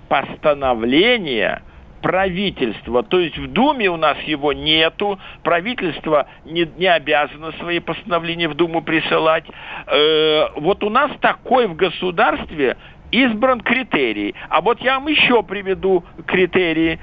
постановления 0.07 1.63
правительства. 2.01 3.03
То 3.03 3.19
есть 3.19 3.37
в 3.37 3.47
Думе 3.51 3.89
у 3.89 3.97
нас 3.97 4.17
его 4.21 4.53
нету, 4.53 5.19
правительство 5.43 6.27
не, 6.45 6.69
не 6.77 6.87
обязано 6.87 7.53
свои 7.53 7.79
постановления 7.79 8.49
в 8.49 8.55
Думу 8.55 8.81
присылать. 8.81 9.45
Э, 9.87 10.47
вот 10.57 10.83
у 10.83 10.89
нас 10.89 11.11
такой 11.21 11.67
в 11.67 11.75
государстве 11.75 12.77
избран 13.11 13.61
критерий. 13.61 14.35
А 14.49 14.61
вот 14.61 14.79
я 14.81 14.99
вам 14.99 15.07
еще 15.07 15.43
приведу 15.43 16.03
критерии. 16.25 16.99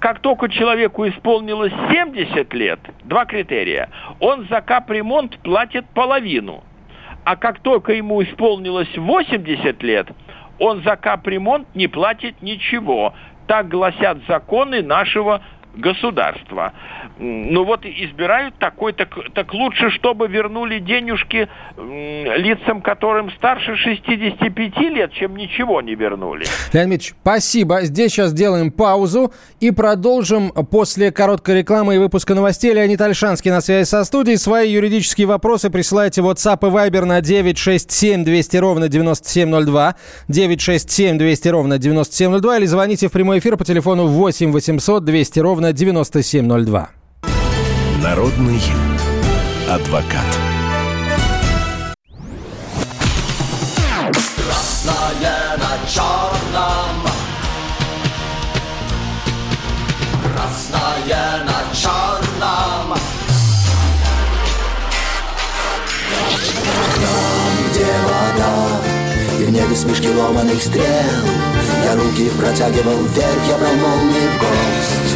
Как 0.00 0.20
только 0.20 0.48
человеку 0.48 1.08
исполнилось 1.08 1.72
70 1.90 2.52
лет, 2.54 2.78
два 3.04 3.24
критерия, 3.24 3.88
он 4.20 4.46
за 4.48 4.60
капремонт 4.60 5.38
платит 5.38 5.86
половину. 5.94 6.62
А 7.24 7.36
как 7.36 7.60
только 7.60 7.92
ему 7.92 8.22
исполнилось 8.22 8.96
80 8.96 9.82
лет, 9.82 10.08
он 10.58 10.82
за 10.82 10.96
капремонт 10.96 11.66
не 11.74 11.88
платит 11.88 12.40
ничего. 12.42 13.14
Так 13.46 13.68
гласят 13.68 14.18
законы 14.28 14.82
нашего 14.82 15.40
государства. 15.76 16.72
Ну 17.18 17.64
вот 17.64 17.84
избирают 17.84 18.56
такой, 18.58 18.92
так, 18.92 19.08
так 19.34 19.54
лучше, 19.54 19.90
чтобы 19.90 20.28
вернули 20.28 20.80
денежки 20.80 21.48
лицам, 21.78 22.82
которым 22.82 23.30
старше 23.32 23.76
65 23.76 24.76
лет, 24.78 25.12
чем 25.12 25.36
ничего 25.36 25.80
не 25.80 25.94
вернули. 25.94 26.44
Леонид 26.72 26.96
Ильич, 27.06 27.14
спасибо. 27.20 27.82
Здесь 27.82 28.12
сейчас 28.12 28.30
сделаем 28.30 28.70
паузу 28.70 29.32
и 29.60 29.70
продолжим 29.70 30.50
после 30.70 31.12
короткой 31.12 31.58
рекламы 31.58 31.96
и 31.96 31.98
выпуска 31.98 32.34
новостей. 32.34 32.72
Леонид 32.72 33.00
Альшанский 33.00 33.50
на 33.50 33.60
связи 33.60 33.86
со 33.86 34.04
студией. 34.04 34.36
Свои 34.38 34.70
юридические 34.70 35.26
вопросы 35.26 35.70
присылайте 35.70 36.22
в 36.22 36.28
WhatsApp 36.28 36.58
и 36.66 36.70
Viber 36.70 37.04
на 37.04 37.20
967 37.20 38.24
200 38.24 38.56
ровно 38.56 38.88
9702, 38.88 39.96
967 40.28 41.18
200 41.18 41.48
ровно 41.48 41.78
9702 41.78 42.58
или 42.58 42.66
звоните 42.66 43.08
в 43.08 43.12
прямой 43.12 43.38
эфир 43.38 43.56
по 43.56 43.64
телефону 43.64 44.06
8 44.06 44.52
800 44.52 45.04
200 45.04 45.40
ровно 45.40 45.65
9702. 45.72 46.90
Народный 48.02 48.60
адвокат. 49.68 50.24
Красное 54.36 55.56
на 55.56 55.88
черном. 55.88 57.02
Красное 60.22 61.44
на 61.44 61.74
черном. 61.74 62.98
Там, 66.94 67.52
где 67.70 67.84
вода, 68.04 68.54
и 69.40 69.44
в 69.44 69.50
небе 69.50 69.76
смешки 69.76 70.08
ломаных 70.08 70.62
стрел, 70.62 70.84
Я 71.84 71.94
руки 71.96 72.30
протягивал 72.38 73.02
вверх, 73.04 73.48
я 73.48 73.58
брал 73.58 73.74
молнии 73.74 74.28
в 74.28 74.38
гость. 74.40 75.15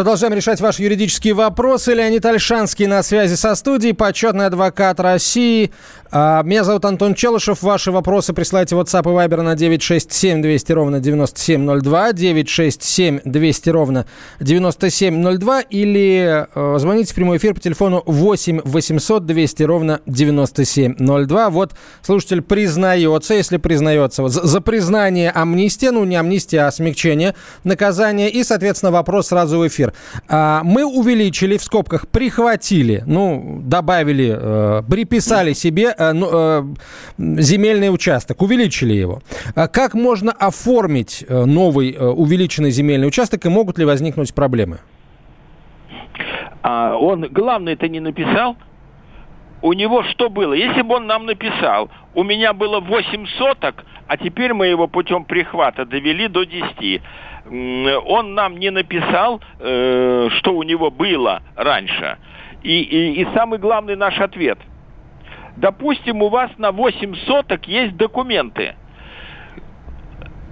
Продолжаем 0.00 0.32
решать 0.32 0.62
ваши 0.62 0.82
юридические 0.82 1.34
вопросы. 1.34 1.92
Леонид 1.92 2.24
Альшанский 2.24 2.86
на 2.86 3.02
связи 3.02 3.34
со 3.34 3.54
студией, 3.54 3.92
почетный 3.92 4.46
адвокат 4.46 4.98
России. 4.98 5.72
А, 6.12 6.42
меня 6.42 6.64
зовут 6.64 6.84
Антон 6.86 7.14
Челышев. 7.14 7.62
Ваши 7.62 7.92
вопросы 7.92 8.32
присылайте 8.32 8.74
в 8.74 8.80
WhatsApp 8.80 9.02
и 9.02 9.14
Viber 9.14 9.42
на 9.42 9.54
967 9.54 10.42
200 10.42 10.72
ровно 10.72 11.00
9702, 11.00 12.12
967 12.14 13.20
200 13.24 13.70
ровно 13.70 14.06
9702 14.40 15.60
или 15.60 16.46
э, 16.52 16.78
звоните 16.78 17.12
в 17.12 17.14
прямой 17.14 17.36
эфир 17.36 17.54
по 17.54 17.60
телефону 17.60 18.02
8 18.06 18.62
800 18.64 19.26
200 19.26 19.62
ровно 19.62 20.00
9702. 20.06 21.50
Вот 21.50 21.74
слушатель 22.02 22.42
признается, 22.42 23.34
если 23.34 23.58
признается, 23.58 24.22
вот, 24.22 24.32
за, 24.32 24.44
за 24.44 24.60
признание 24.60 25.30
амнистия, 25.30 25.92
ну 25.92 26.04
не 26.04 26.16
амнистия, 26.16 26.66
а 26.66 26.72
смягчение 26.72 27.36
наказания 27.62 28.30
и, 28.30 28.42
соответственно, 28.42 28.90
вопрос 28.90 29.28
сразу 29.28 29.60
в 29.60 29.68
эфир. 29.68 29.89
А, 30.28 30.62
мы 30.64 30.84
увеличили, 30.84 31.56
в 31.56 31.62
скобках, 31.62 32.08
прихватили, 32.08 33.02
ну, 33.06 33.60
добавили, 33.62 34.36
э, 34.36 34.82
приписали 34.88 35.52
себе 35.52 35.94
э, 35.96 36.12
ну, 36.12 36.28
э, 36.32 36.62
земельный 37.18 37.92
участок, 37.92 38.42
увеличили 38.42 38.94
его. 38.94 39.20
А 39.54 39.68
как 39.68 39.94
можно 39.94 40.32
оформить 40.32 41.24
новый 41.28 41.96
увеличенный 41.98 42.70
земельный 42.70 43.08
участок 43.08 43.44
и 43.46 43.48
могут 43.48 43.78
ли 43.78 43.84
возникнуть 43.84 44.34
проблемы? 44.34 44.78
А 46.62 46.96
он 46.96 47.26
главное-то 47.30 47.88
не 47.88 48.00
написал. 48.00 48.56
У 49.62 49.72
него 49.74 50.02
что 50.04 50.30
было? 50.30 50.54
Если 50.54 50.82
бы 50.82 50.96
он 50.96 51.06
нам 51.06 51.26
написал, 51.26 51.90
у 52.14 52.22
меня 52.22 52.52
было 52.52 52.80
8 52.80 53.26
соток, 53.38 53.84
а 54.06 54.16
теперь 54.16 54.54
мы 54.54 54.66
его 54.66 54.88
путем 54.88 55.24
прихвата 55.24 55.84
довели 55.84 56.28
до 56.28 56.44
10 56.44 57.02
он 57.50 58.34
нам 58.34 58.58
не 58.58 58.70
написал, 58.70 59.40
э, 59.58 60.28
что 60.38 60.54
у 60.54 60.62
него 60.62 60.90
было 60.90 61.42
раньше. 61.56 62.18
И, 62.62 62.80
и, 62.80 63.22
и 63.22 63.26
самый 63.34 63.58
главный 63.58 63.96
наш 63.96 64.18
ответ. 64.20 64.58
Допустим, 65.56 66.22
у 66.22 66.28
вас 66.28 66.50
на 66.58 66.70
8 66.70 67.14
соток 67.26 67.66
есть 67.66 67.96
документы. 67.96 68.76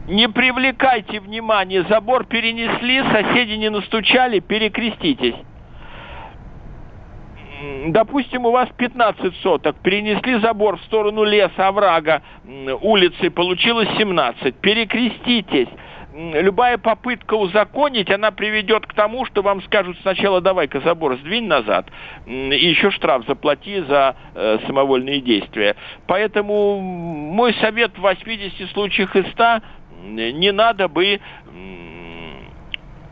Не 0.08 0.28
привлекайте 0.28 1.20
внимание, 1.20 1.84
забор 1.84 2.24
перенесли, 2.24 3.02
соседи 3.02 3.52
не 3.52 3.68
настучали, 3.68 4.40
перекреститесь. 4.40 5.36
Допустим, 7.88 8.46
у 8.46 8.50
вас 8.50 8.68
15 8.76 9.36
соток, 9.42 9.76
перенесли 9.82 10.40
забор 10.40 10.78
в 10.78 10.82
сторону 10.84 11.24
леса, 11.24 11.68
оврага, 11.68 12.22
улицы, 12.80 13.30
получилось 13.30 13.88
17. 13.98 14.54
Перекреститесь 14.56 15.68
любая 16.18 16.78
попытка 16.78 17.34
узаконить, 17.34 18.10
она 18.10 18.32
приведет 18.32 18.86
к 18.86 18.94
тому, 18.94 19.24
что 19.24 19.42
вам 19.42 19.62
скажут 19.62 19.96
сначала 20.02 20.40
давай-ка 20.40 20.80
забор 20.80 21.16
сдвинь 21.18 21.46
назад, 21.46 21.86
и 22.26 22.30
еще 22.30 22.90
штраф 22.90 23.24
заплати 23.26 23.80
за 23.82 24.16
э, 24.34 24.58
самовольные 24.66 25.20
действия. 25.20 25.76
Поэтому 26.06 26.80
мой 26.80 27.54
совет 27.54 27.96
в 27.96 28.00
80 28.00 28.70
случаях 28.72 29.14
из 29.14 29.30
100 29.32 29.60
не 30.06 30.50
надо 30.50 30.88
бы 30.88 31.20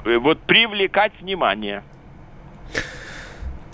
э, 0.05 0.19
вот 0.19 0.41
привлекать 0.41 1.13
внимание. 1.21 1.85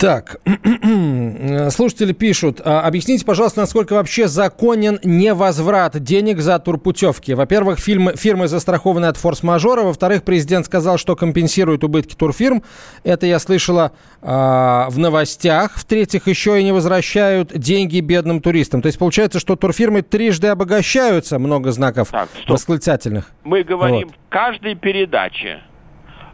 Так, 0.03 0.41
слушатели 1.69 2.11
пишут, 2.11 2.59
а, 2.61 2.81
объясните, 2.81 3.23
пожалуйста, 3.23 3.61
насколько 3.61 3.93
вообще 3.93 4.27
законен 4.27 4.99
невозврат 5.01 5.97
денег 6.03 6.41
за 6.41 6.59
турпутевки. 6.59 7.31
Во-первых, 7.31 7.79
фирмы, 7.79 8.13
фирмы 8.17 8.49
застрахованы 8.49 9.05
от 9.05 9.15
форс-мажора. 9.15 9.83
Во-вторых, 9.83 10.23
президент 10.23 10.65
сказал, 10.65 10.97
что 10.97 11.15
компенсирует 11.15 11.85
убытки 11.85 12.15
турфирм. 12.15 12.63
Это 13.05 13.27
я 13.27 13.39
слышала 13.39 13.93
э, 14.21 14.25
в 14.27 14.97
новостях. 14.97 15.77
В-третьих, 15.77 16.27
еще 16.27 16.59
и 16.59 16.65
не 16.65 16.73
возвращают 16.73 17.57
деньги 17.57 18.01
бедным 18.01 18.41
туристам. 18.41 18.81
То 18.81 18.87
есть 18.87 18.99
получается, 18.99 19.39
что 19.39 19.55
турфирмы 19.55 20.01
трижды 20.01 20.49
обогащаются, 20.49 21.39
много 21.39 21.71
знаков 21.71 22.09
так, 22.11 22.27
восклицательных. 22.45 23.31
Мы 23.45 23.63
говорим 23.63 24.09
вот. 24.09 24.15
в 24.17 24.29
каждой 24.29 24.75
передаче 24.75 25.61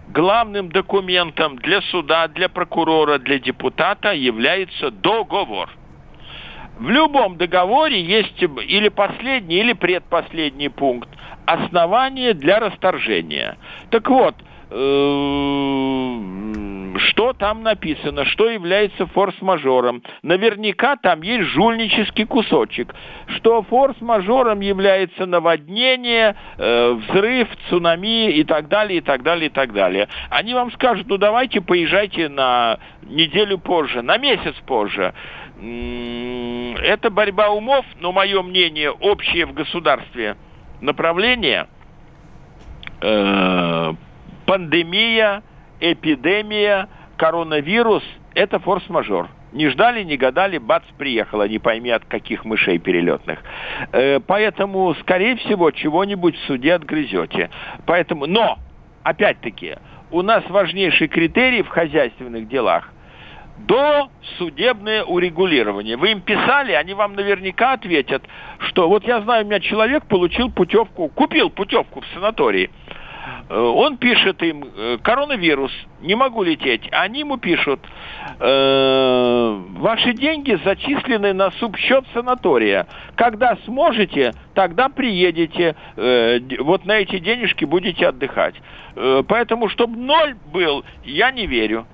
главным 0.09 0.69
документом 0.69 1.57
для 1.57 1.81
суда, 1.81 2.27
для 2.27 2.49
прокурора, 2.49 3.19
для 3.19 3.39
депутата 3.39 4.11
является 4.13 4.91
договор. 4.91 5.69
В 6.79 6.89
любом 6.89 7.37
договоре 7.37 8.01
есть 8.01 8.41
или 8.41 8.89
последний, 8.89 9.57
или 9.57 9.73
предпоследний 9.73 10.69
пункт. 10.69 11.09
Основание 11.45 12.33
для 12.33 12.59
расторжения. 12.59 13.57
Так 13.89 14.09
вот, 14.09 14.35
что 17.19 17.33
там 17.33 17.63
написано, 17.63 18.25
что 18.25 18.49
является 18.49 19.07
форс-мажором. 19.07 20.03
Наверняка 20.21 20.95
там 20.95 21.21
есть 21.21 21.49
жульнический 21.49 22.25
кусочек, 22.25 22.93
что 23.27 23.63
форс-мажором 23.63 24.59
является 24.59 25.25
наводнение, 25.25 26.35
э, 26.57 26.91
взрыв, 26.91 27.47
цунами 27.69 28.31
и 28.31 28.43
так 28.43 28.67
далее, 28.67 28.99
и 28.99 29.01
так 29.01 29.23
далее, 29.23 29.47
и 29.47 29.49
так 29.49 29.73
далее. 29.73 30.07
Они 30.29 30.53
вам 30.53 30.71
скажут, 30.71 31.07
ну 31.07 31.17
давайте 31.17 31.61
поезжайте 31.61 32.29
на 32.29 32.77
неделю 33.03 33.57
позже, 33.57 34.01
на 34.01 34.17
месяц 34.17 34.55
позже. 34.67 35.13
Это 35.61 37.09
борьба 37.09 37.49
умов, 37.49 37.85
но 37.99 38.11
мое 38.11 38.41
мнение 38.43 38.91
общее 38.91 39.45
в 39.45 39.53
государстве 39.53 40.37
направление 40.79 41.67
э, 43.01 43.93
пандемия, 44.49 45.43
эпидемия, 45.79 46.89
коронавирус– 47.17 48.03
это 48.33 48.57
форс-мажор. 48.57 49.27
Не 49.51 49.69
ждали, 49.69 50.01
не 50.01 50.17
гадали, 50.17 50.57
бац, 50.57 50.81
приехала, 50.97 51.47
не 51.47 51.59
пойми 51.59 51.91
от 51.91 52.03
каких 52.05 52.45
мышей 52.45 52.79
перелетных. 52.79 53.43
Э, 53.91 54.19
поэтому, 54.19 54.95
скорее 55.01 55.35
всего, 55.35 55.69
чего-нибудь 55.69 56.35
в 56.35 56.45
суде 56.47 56.73
отгрызете. 56.73 57.51
Поэтому, 57.85 58.25
но, 58.25 58.57
опять-таки, 59.03 59.75
у 60.09 60.23
нас 60.23 60.43
важнейший 60.49 61.09
критерий 61.09 61.61
в 61.61 61.67
хозяйственных 61.67 62.47
делах 62.47 62.91
до 63.59 64.09
судебное 64.39 65.03
урегулирование. 65.03 65.95
Вы 65.95 66.13
им 66.13 66.21
писали, 66.21 66.71
они 66.71 66.95
вам 66.95 67.13
наверняка 67.13 67.73
ответят, 67.73 68.23
что 68.57 68.89
вот 68.89 69.05
я 69.05 69.21
знаю, 69.21 69.45
у 69.45 69.47
меня 69.47 69.59
человек 69.59 70.07
получил 70.07 70.49
путевку, 70.49 71.07
купил 71.09 71.51
путевку 71.51 72.01
в 72.01 72.07
санатории– 72.15 72.71
он 73.49 73.97
пишет 73.97 74.41
им, 74.43 74.63
э, 74.75 74.97
коронавирус, 75.01 75.71
не 76.01 76.15
могу 76.15 76.43
лететь. 76.43 76.87
Они 76.91 77.19
ему 77.19 77.37
пишут, 77.37 77.79
э, 78.39 79.59
ваши 79.77 80.13
деньги 80.13 80.59
зачислены 80.63 81.33
на 81.33 81.51
субсчет 81.51 82.05
санатория. 82.13 82.87
Когда 83.15 83.57
сможете, 83.65 84.33
тогда 84.53 84.89
приедете, 84.89 85.75
э, 85.95 86.39
вот 86.59 86.85
на 86.85 86.99
эти 86.99 87.19
денежки 87.19 87.65
будете 87.65 88.07
отдыхать. 88.07 88.55
Э, 88.95 89.23
поэтому, 89.27 89.69
чтобы 89.69 89.97
ноль 89.97 90.35
был, 90.53 90.83
я 91.03 91.31
не 91.31 91.47
верю. 91.47 91.85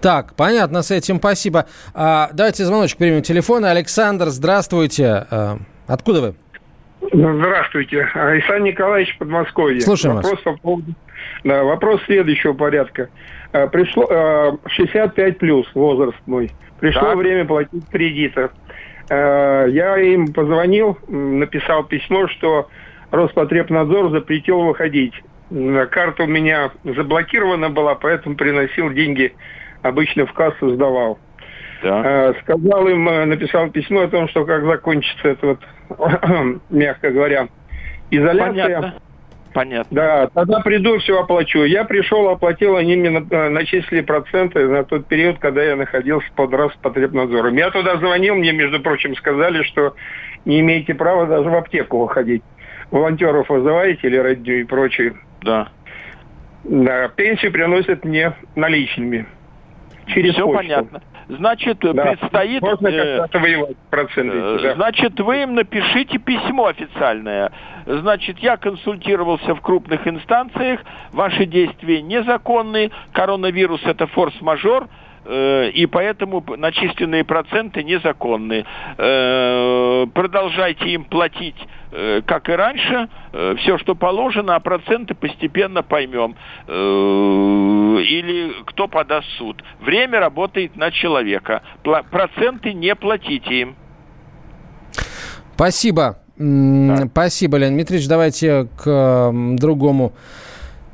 Так, 0.00 0.34
понятно 0.34 0.82
с 0.82 0.90
этим, 0.90 1.18
спасибо. 1.18 1.66
А, 1.94 2.28
давайте 2.32 2.64
звоночек 2.64 2.98
примем 2.98 3.22
телефона. 3.22 3.70
Александр, 3.70 4.30
здравствуйте. 4.30 5.26
А, 5.30 5.58
откуда 5.86 6.20
вы? 6.20 6.34
Здравствуйте. 7.12 8.08
Исаан 8.14 8.64
Николаевич, 8.64 9.16
Подмосковье. 9.18 9.82
Слушаем 9.82 10.16
вопрос 10.16 10.32
вас. 10.32 10.42
По 10.42 10.52
поводу, 10.54 10.94
да, 11.44 11.62
вопрос 11.62 12.00
следующего 12.06 12.54
порядка. 12.54 13.10
Э, 13.52 13.68
пришло 13.68 14.58
65 14.66 15.18
э, 15.18 15.32
плюс 15.32 15.66
возраст 15.74 16.16
мой. 16.26 16.50
Пришло 16.80 17.08
так. 17.08 17.16
время 17.16 17.44
платить 17.44 17.86
кредиты. 17.90 18.48
Э, 19.10 19.66
я 19.68 19.98
им 19.98 20.32
позвонил, 20.32 20.98
написал 21.08 21.84
письмо, 21.84 22.28
что 22.28 22.68
Роспотребнадзор 23.10 24.10
запретил 24.10 24.62
выходить. 24.62 25.14
Карта 25.90 26.22
у 26.22 26.26
меня 26.26 26.70
заблокирована 26.82 27.68
была, 27.68 27.94
поэтому 27.94 28.36
приносил 28.36 28.90
деньги 28.90 29.34
обычно 29.82 30.24
в 30.24 30.32
кассу 30.32 30.70
сдавал. 30.70 31.18
Да. 31.82 32.34
Сказал 32.42 32.86
им, 32.88 33.04
написал 33.04 33.68
письмо 33.70 34.02
о 34.02 34.08
том, 34.08 34.28
что 34.28 34.44
как 34.44 34.64
закончится 34.64 35.28
это 35.28 35.46
вот 35.46 35.60
мягко 36.70 37.10
говоря, 37.10 37.48
изоляция. 38.10 38.52
Понятно. 38.52 38.94
Понятно. 39.52 39.94
Да, 39.94 40.26
тогда 40.28 40.60
приду, 40.60 40.98
все 40.98 41.20
оплачу. 41.20 41.64
Я 41.64 41.84
пришел, 41.84 42.28
оплатил, 42.28 42.76
они 42.76 42.96
мне 42.96 43.26
э, 43.30 43.48
начислили 43.50 44.00
проценты 44.00 44.66
на 44.66 44.82
тот 44.82 45.06
период, 45.06 45.38
когда 45.38 45.62
я 45.62 45.76
находился 45.76 46.26
под 46.34 46.54
Роспотребнадзором. 46.54 47.54
Я 47.56 47.70
туда 47.70 47.98
звонил, 47.98 48.34
мне, 48.34 48.52
между 48.52 48.80
прочим, 48.80 49.14
сказали, 49.14 49.62
что 49.64 49.94
не 50.46 50.60
имеете 50.60 50.94
права 50.94 51.26
даже 51.26 51.50
в 51.50 51.54
аптеку 51.54 51.98
выходить. 51.98 52.42
Волонтеров 52.90 53.48
вызываете 53.50 54.06
или 54.06 54.16
родню 54.16 54.54
и 54.54 54.64
прочее. 54.64 55.14
Да. 55.42 55.68
Да, 56.64 57.08
пенсию 57.08 57.52
приносят 57.52 58.04
мне 58.04 58.32
наличными. 58.54 59.26
Через 60.06 60.32
Все 60.34 60.44
почту. 60.46 60.56
понятно. 60.56 61.02
Значит, 61.28 61.78
Да. 61.80 61.92
предстоит... 61.92 62.62
Можно 62.62 62.88
э, 62.88 63.18
как-то 63.18 63.38
отвоевать 63.38 63.76
проценты. 63.90 64.36
Э, 64.36 64.58
да. 64.62 64.74
Значит, 64.74 65.20
вы 65.20 65.42
им 65.42 65.54
напишите 65.54 66.18
письмо 66.18 66.66
официальное. 66.66 67.52
Значит, 67.86 68.38
я 68.38 68.56
консультировался 68.56 69.54
в 69.54 69.60
крупных 69.60 70.06
инстанциях, 70.06 70.80
ваши 71.12 71.46
действия 71.46 72.02
незаконны, 72.02 72.90
коронавирус 73.12 73.82
это 73.84 74.06
форс-мажор, 74.06 74.84
э, 74.84 74.88
и 75.24 75.86
поэтому 75.90 76.44
начисленные 76.56 77.24
проценты 77.24 77.84
незаконны. 77.84 78.64
Э, 78.98 80.06
Продолжайте 80.12 80.88
им 80.90 81.04
платить, 81.04 81.56
э, 81.92 82.22
как 82.26 82.48
и 82.48 82.52
раньше, 82.52 83.08
все, 83.58 83.78
что 83.78 83.94
положено, 83.94 84.56
а 84.56 84.60
проценты 84.60 85.14
постепенно 85.14 85.82
поймем. 85.82 86.34
Э, 86.66 86.72
Или 88.02 88.52
кто 88.66 88.88
подаст 88.88 89.28
суд. 89.38 89.62
Время 89.80 90.18
работает 90.20 90.76
на 90.76 90.90
человека. 90.90 91.62
Проценты 92.10 92.72
не 92.72 92.94
платите 92.94 93.60
им. 93.60 93.76
Спасибо. 95.54 96.18
М, 96.38 97.08
Спасибо, 97.10 97.58
Леонид 97.58 97.76
Дмитриевич. 97.76 98.08
Давайте 98.08 98.68
к 98.76 99.30
другому 99.56 100.12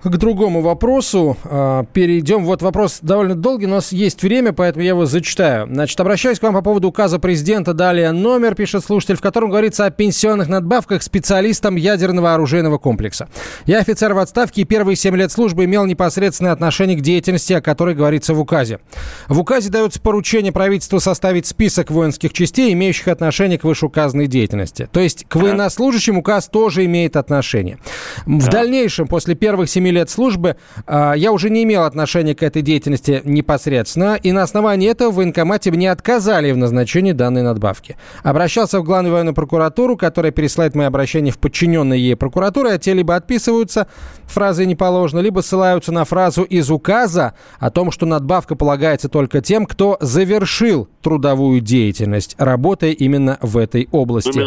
к 0.03 0.17
другому 0.17 0.61
вопросу 0.63 1.37
э, 1.45 1.85
перейдем. 1.93 2.45
Вот 2.45 2.63
вопрос 2.63 2.99
довольно 3.03 3.35
долгий, 3.35 3.67
у 3.67 3.71
нас 3.71 3.93
есть 3.93 4.23
время, 4.23 4.53
поэтому 4.53 4.83
я 4.85 4.91
его 4.91 5.07
зачитаю. 5.07 5.67
Значит, 5.67 5.99
обращаюсь 6.01 6.39
к 6.39 6.43
вам 6.43 6.55
по 6.55 6.63
поводу 6.63 6.89
указа 6.89 7.19
президента. 7.19 7.75
Далее 7.75 8.13
номер, 8.13 8.55
пишет 8.55 8.85
слушатель, 8.85 9.17
в 9.17 9.21
котором 9.21 9.51
говорится 9.51 9.87
о 9.87 9.91
пенсионных 9.91 10.49
надбавках 10.49 11.03
специалистам 11.03 11.77
ядерного 11.77 12.35
оружейного 12.35 12.79
комплекса. 12.79 13.29
Я 13.67 13.79
офицер 13.81 14.15
в 14.15 14.19
отставке 14.19 14.63
и 14.63 14.65
первые 14.65 14.97
7 14.97 15.17
лет 15.17 15.33
службы 15.33 15.65
имел 15.65 15.85
непосредственное 15.85 16.53
отношение 16.53 16.97
к 16.97 17.01
деятельности, 17.01 17.53
о 17.53 17.61
которой 17.61 17.95
говорится 17.95 18.35
в 18.35 18.41
указе. 18.41 18.81
В 19.29 19.39
указе 19.41 19.71
дается 19.71 20.01
поручение 20.01 20.53
правительству 20.53 21.01
составить 21.01 21.47
список 21.47 21.91
воинских 21.91 22.33
частей, 22.33 22.73
имеющих 22.73 23.09
отношение 23.09 23.59
к 23.59 23.65
вышеуказанной 23.65 24.27
деятельности. 24.27 24.89
То 24.93 25.01
есть 25.01 25.25
к 25.29 25.37
военнослужащим 25.37 26.19
указ 26.19 26.49
тоже 26.49 26.85
имеет 26.85 27.17
отношение. 27.17 27.79
В 28.27 28.49
дальнейшем, 28.49 29.07
после 29.09 29.35
первых 29.35 29.69
семи 29.89 29.93
лет 29.93 30.11
службы, 30.11 30.57
а, 30.87 31.15
я 31.15 31.33
уже 31.33 31.51
не 31.51 31.65
имел 31.65 31.85
отношения 31.85 32.35
к 32.35 32.43
этой 32.43 32.63
деятельности 32.63 33.23
непосредственно, 33.25 34.19
и 34.23 34.33
на 34.33 34.43
основании 34.43 34.91
этого 34.91 35.11
в 35.11 35.17
военкомате 35.17 35.71
мне 35.71 35.91
отказали 35.91 36.53
в 36.53 36.57
назначении 36.57 37.13
данной 37.13 37.43
надбавки. 37.43 37.97
Обращался 38.23 38.81
в 38.81 38.85
Главную 38.85 39.13
военную 39.13 39.35
прокуратуру, 39.35 39.97
которая 39.97 40.33
пересылает 40.33 40.75
мои 40.75 40.87
обращения 40.87 41.31
в 41.31 41.39
подчиненные 41.39 42.01
ей 42.01 42.17
прокуратуры, 42.17 42.71
а 42.71 42.79
те 42.79 42.95
либо 42.95 43.17
отписываются 43.17 43.87
фразой 44.25 44.67
«не 44.67 44.77
положено», 44.77 45.21
либо 45.21 45.41
ссылаются 45.41 45.93
на 45.93 46.05
фразу 46.05 46.43
из 46.43 46.71
указа 46.71 47.35
о 47.59 47.71
том, 47.71 47.91
что 47.91 48.07
надбавка 48.07 48.57
полагается 48.57 49.09
только 49.09 49.41
тем, 49.41 49.67
кто 49.67 49.97
завершил 50.01 50.89
трудовую 51.03 51.61
деятельность, 51.61 52.35
работая 52.39 52.93
именно 52.93 53.39
в 53.43 53.57
этой 53.57 53.89
области. 53.93 54.39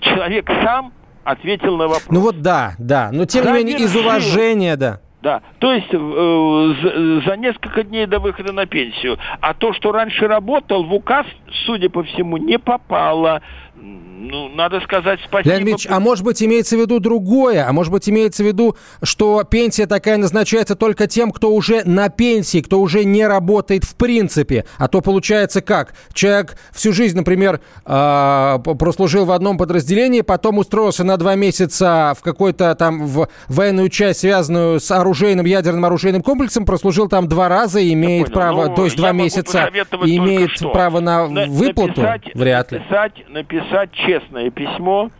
Человек 0.00 0.46
сам 0.64 0.92
ответил 1.24 1.76
на 1.76 1.88
вопрос. 1.88 2.10
Ну 2.10 2.20
вот 2.20 2.40
да, 2.40 2.74
да. 2.78 3.10
Но 3.12 3.24
тем 3.24 3.46
не 3.46 3.52
менее, 3.52 3.78
из 3.78 3.94
уважения, 3.94 4.76
да. 4.76 5.00
Да, 5.22 5.40
то 5.60 5.72
есть 5.72 5.86
э, 5.92 6.74
за, 6.82 7.30
за 7.30 7.36
несколько 7.36 7.84
дней 7.84 8.06
до 8.06 8.18
выхода 8.18 8.52
на 8.52 8.66
пенсию. 8.66 9.18
А 9.40 9.54
то, 9.54 9.72
что 9.72 9.92
раньше 9.92 10.26
работал, 10.26 10.82
в 10.82 10.92
указ, 10.92 11.26
судя 11.66 11.90
по 11.90 12.02
всему, 12.02 12.36
не 12.36 12.58
попало. 12.58 13.42
Ну, 13.74 14.48
надо 14.50 14.80
сказать 14.82 15.18
спасибо. 15.24 15.54
Леонид 15.54 15.68
Ильич, 15.68 15.86
а 15.90 15.98
может 15.98 16.24
быть 16.24 16.40
имеется 16.42 16.76
в 16.76 16.80
виду 16.80 17.00
другое? 17.00 17.66
А 17.66 17.72
может 17.72 17.90
быть 17.92 18.08
имеется 18.08 18.44
в 18.44 18.46
виду, 18.46 18.76
что 19.02 19.42
пенсия 19.42 19.86
такая 19.86 20.16
назначается 20.16 20.76
только 20.76 21.08
тем, 21.08 21.32
кто 21.32 21.52
уже 21.52 21.82
на 21.84 22.08
пенсии, 22.08 22.60
кто 22.60 22.80
уже 22.80 23.04
не 23.04 23.26
работает 23.26 23.82
в 23.82 23.96
принципе? 23.96 24.64
А 24.78 24.86
то 24.86 25.00
получается 25.00 25.60
как? 25.60 25.94
Человек 26.12 26.56
всю 26.72 26.92
жизнь, 26.92 27.16
например, 27.16 27.60
а, 27.84 28.58
прослужил 28.58 29.24
в 29.24 29.32
одном 29.32 29.58
подразделении, 29.58 30.20
потом 30.20 30.58
устроился 30.58 31.02
на 31.02 31.16
два 31.16 31.34
месяца 31.34 32.14
в 32.16 32.22
какой-то 32.22 32.76
там 32.76 33.06
в 33.06 33.28
военную 33.48 33.88
часть, 33.88 34.20
связанную 34.20 34.78
с 34.78 34.88
оружейным, 34.92 35.46
ядерным 35.46 35.84
оружейным 35.84 36.22
комплексом, 36.22 36.64
прослужил 36.64 37.08
там 37.08 37.26
два 37.26 37.48
раза 37.48 37.80
и 37.80 37.92
имеет 37.92 38.32
право, 38.32 38.66
Ну, 38.66 38.76
то 38.76 38.84
есть 38.84 38.96
я 38.96 39.00
два 39.00 39.12
месяца 39.12 39.70
имеет 40.04 40.60
право 40.72 41.00
на, 41.00 41.26
На- 41.46 41.52
выплату? 41.58 42.00
написать- 42.00 42.34
Вряд 42.34 42.72
ли. 42.72 42.78
Написать, 42.78 43.28
написать 43.28 43.92
честное 43.92 44.50
письмо 44.50 45.10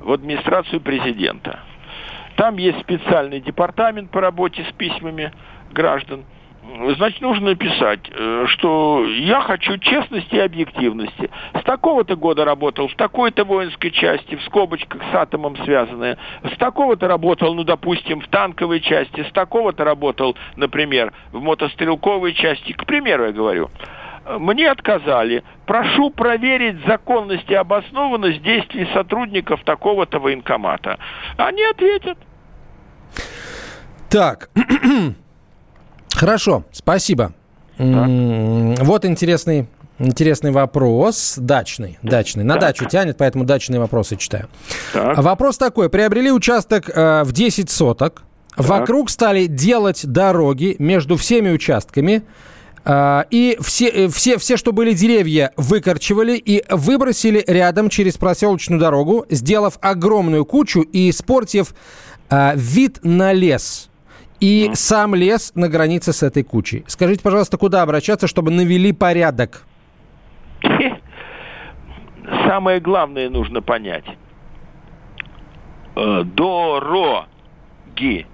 в 0.00 0.12
администрацию 0.12 0.80
президента. 0.80 1.60
Там 2.36 2.56
есть 2.56 2.80
специальный 2.80 3.40
департамент 3.40 4.10
по 4.10 4.20
работе 4.20 4.64
с 4.68 4.72
письмами 4.72 5.32
граждан. 5.72 6.24
Значит, 6.96 7.20
нужно 7.20 7.50
написать, 7.50 8.00
э, 8.16 8.44
что 8.48 9.04
я 9.04 9.40
хочу 9.40 9.76
честности 9.78 10.36
и 10.36 10.38
объективности. 10.38 11.28
С 11.58 11.64
такого-то 11.64 12.16
года 12.16 12.44
работал 12.44 12.86
в 12.86 12.94
такой-то 12.94 13.44
воинской 13.44 13.90
части, 13.90 14.36
в 14.36 14.42
скобочках 14.44 15.02
с 15.10 15.14
атомом 15.14 15.56
связанное. 15.64 16.16
С 16.44 16.56
такого-то 16.58 17.08
работал, 17.08 17.54
ну, 17.54 17.64
допустим, 17.64 18.20
в 18.20 18.28
танковой 18.28 18.80
части. 18.80 19.24
С 19.28 19.32
такого-то 19.32 19.84
работал, 19.84 20.36
например, 20.56 21.12
в 21.32 21.40
мотострелковой 21.40 22.34
части. 22.34 22.72
К 22.72 22.84
примеру, 22.86 23.24
я 23.26 23.32
говорю. 23.32 23.70
Мне 24.26 24.70
отказали. 24.70 25.42
Прошу 25.66 26.10
проверить 26.10 26.76
законность 26.86 27.48
и 27.48 27.54
обоснованность 27.54 28.42
действий 28.42 28.86
сотрудников 28.92 29.60
такого-то 29.64 30.18
военкомата. 30.18 30.98
Они 31.36 31.62
ответят. 31.64 32.18
Так, 34.08 34.50
хорошо, 36.14 36.64
спасибо. 36.72 37.32
М, 37.78 38.74
Вот 38.76 39.04
интересный, 39.04 39.66
интересный 39.98 40.50
вопрос. 40.50 41.36
Дачный, 41.38 41.98
дачный. 42.02 42.44
На 42.44 42.54
Так. 42.54 42.62
дачу 42.62 42.84
тянет, 42.86 43.16
поэтому 43.16 43.44
дачные 43.44 43.80
вопросы 43.80 44.16
читаю. 44.16 44.48
Так. 44.92 45.18
Вопрос 45.18 45.58
такой. 45.58 45.88
Приобрели 45.88 46.30
участок 46.30 46.90
э, 46.90 47.22
в 47.24 47.32
10 47.32 47.70
соток. 47.70 48.22
Вокруг 48.56 49.08
стали 49.10 49.46
делать 49.46 50.04
дороги 50.06 50.76
между 50.78 51.16
всеми 51.16 51.50
участками. 51.50 52.22
Э, 52.84 53.24
и 53.30 53.56
все, 53.60 53.88
э, 53.88 54.08
все, 54.08 54.38
все, 54.38 54.56
что 54.56 54.72
были 54.72 54.92
деревья, 54.92 55.52
выкорчевали 55.56 56.36
и 56.36 56.64
выбросили 56.68 57.44
рядом 57.46 57.88
через 57.88 58.16
проселочную 58.16 58.80
дорогу, 58.80 59.26
сделав 59.28 59.78
огромную 59.80 60.44
кучу 60.44 60.80
и 60.80 61.10
испортив 61.10 61.74
э, 62.30 62.52
вид 62.56 63.00
на 63.02 63.32
лес. 63.32 63.88
И 64.40 64.70
сам 64.72 65.14
лес 65.14 65.52
на 65.54 65.68
границе 65.68 66.14
с 66.14 66.22
этой 66.22 66.42
кучей. 66.42 66.84
Скажите, 66.86 67.22
пожалуйста, 67.22 67.58
куда 67.58 67.82
обращаться, 67.82 68.26
чтобы 68.26 68.50
навели 68.50 68.92
порядок? 68.92 69.66
Самое 72.46 72.80
главное 72.80 73.28
нужно 73.28 73.60
понять. 73.60 74.04
Э, 75.96 76.22
Дороги 76.24 78.26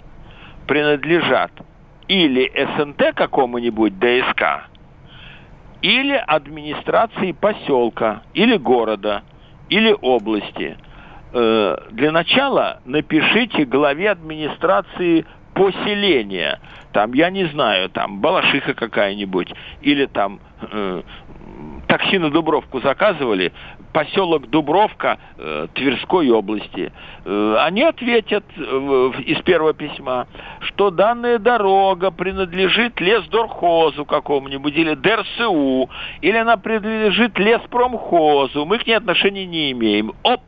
принадлежат 0.67 1.53
или 2.09 2.51
СНТ 2.55 3.15
какому-нибудь 3.15 3.99
ДСК, 3.99 4.69
или 5.83 6.15
администрации 6.15 7.33
поселка, 7.33 8.23
или 8.35 8.57
города, 8.57 9.23
или 9.69 9.95
области. 10.01 10.77
Э, 11.33 11.77
Для 11.91 12.13
начала 12.13 12.81
напишите 12.85 13.65
главе 13.65 14.11
администрации 14.11 15.27
поселения. 15.55 16.61
Там, 16.93 17.13
я 17.15 17.31
не 17.31 17.45
знаю, 17.47 17.89
там 17.91 18.21
Балашиха 18.21 18.75
какая-нибудь, 18.75 19.53
или 19.81 20.07
там 20.07 20.39
э, 20.61 21.03
такси 21.89 22.19
на 22.19 22.31
Дубровку 22.31 22.81
заказывали, 22.81 23.53
поселок 23.97 24.51
Дубровка 24.51 25.19
э, 25.39 25.69
Тверской 25.73 26.29
области. 26.29 26.93
Э, 27.25 27.57
они 27.61 27.83
ответят 27.83 28.45
э, 28.55 28.61
из 29.25 29.41
первого 29.41 29.73
письма, 29.73 30.27
что 30.61 30.91
данная 30.91 31.39
дорога 31.39 32.11
принадлежит 32.11 33.01
лесдорхозу 33.01 34.05
какому-нибудь 34.05 34.77
или 34.77 34.93
ДРСУ, 34.93 35.89
или 36.21 36.37
она 36.37 36.59
принадлежит 36.59 37.39
леспромхозу. 37.39 38.67
Мы 38.67 38.79
к 38.81 38.87
ней 38.87 38.97
отношения 38.97 39.47
не 39.47 39.73
имеем. 39.73 40.13
Оп! 40.23 40.43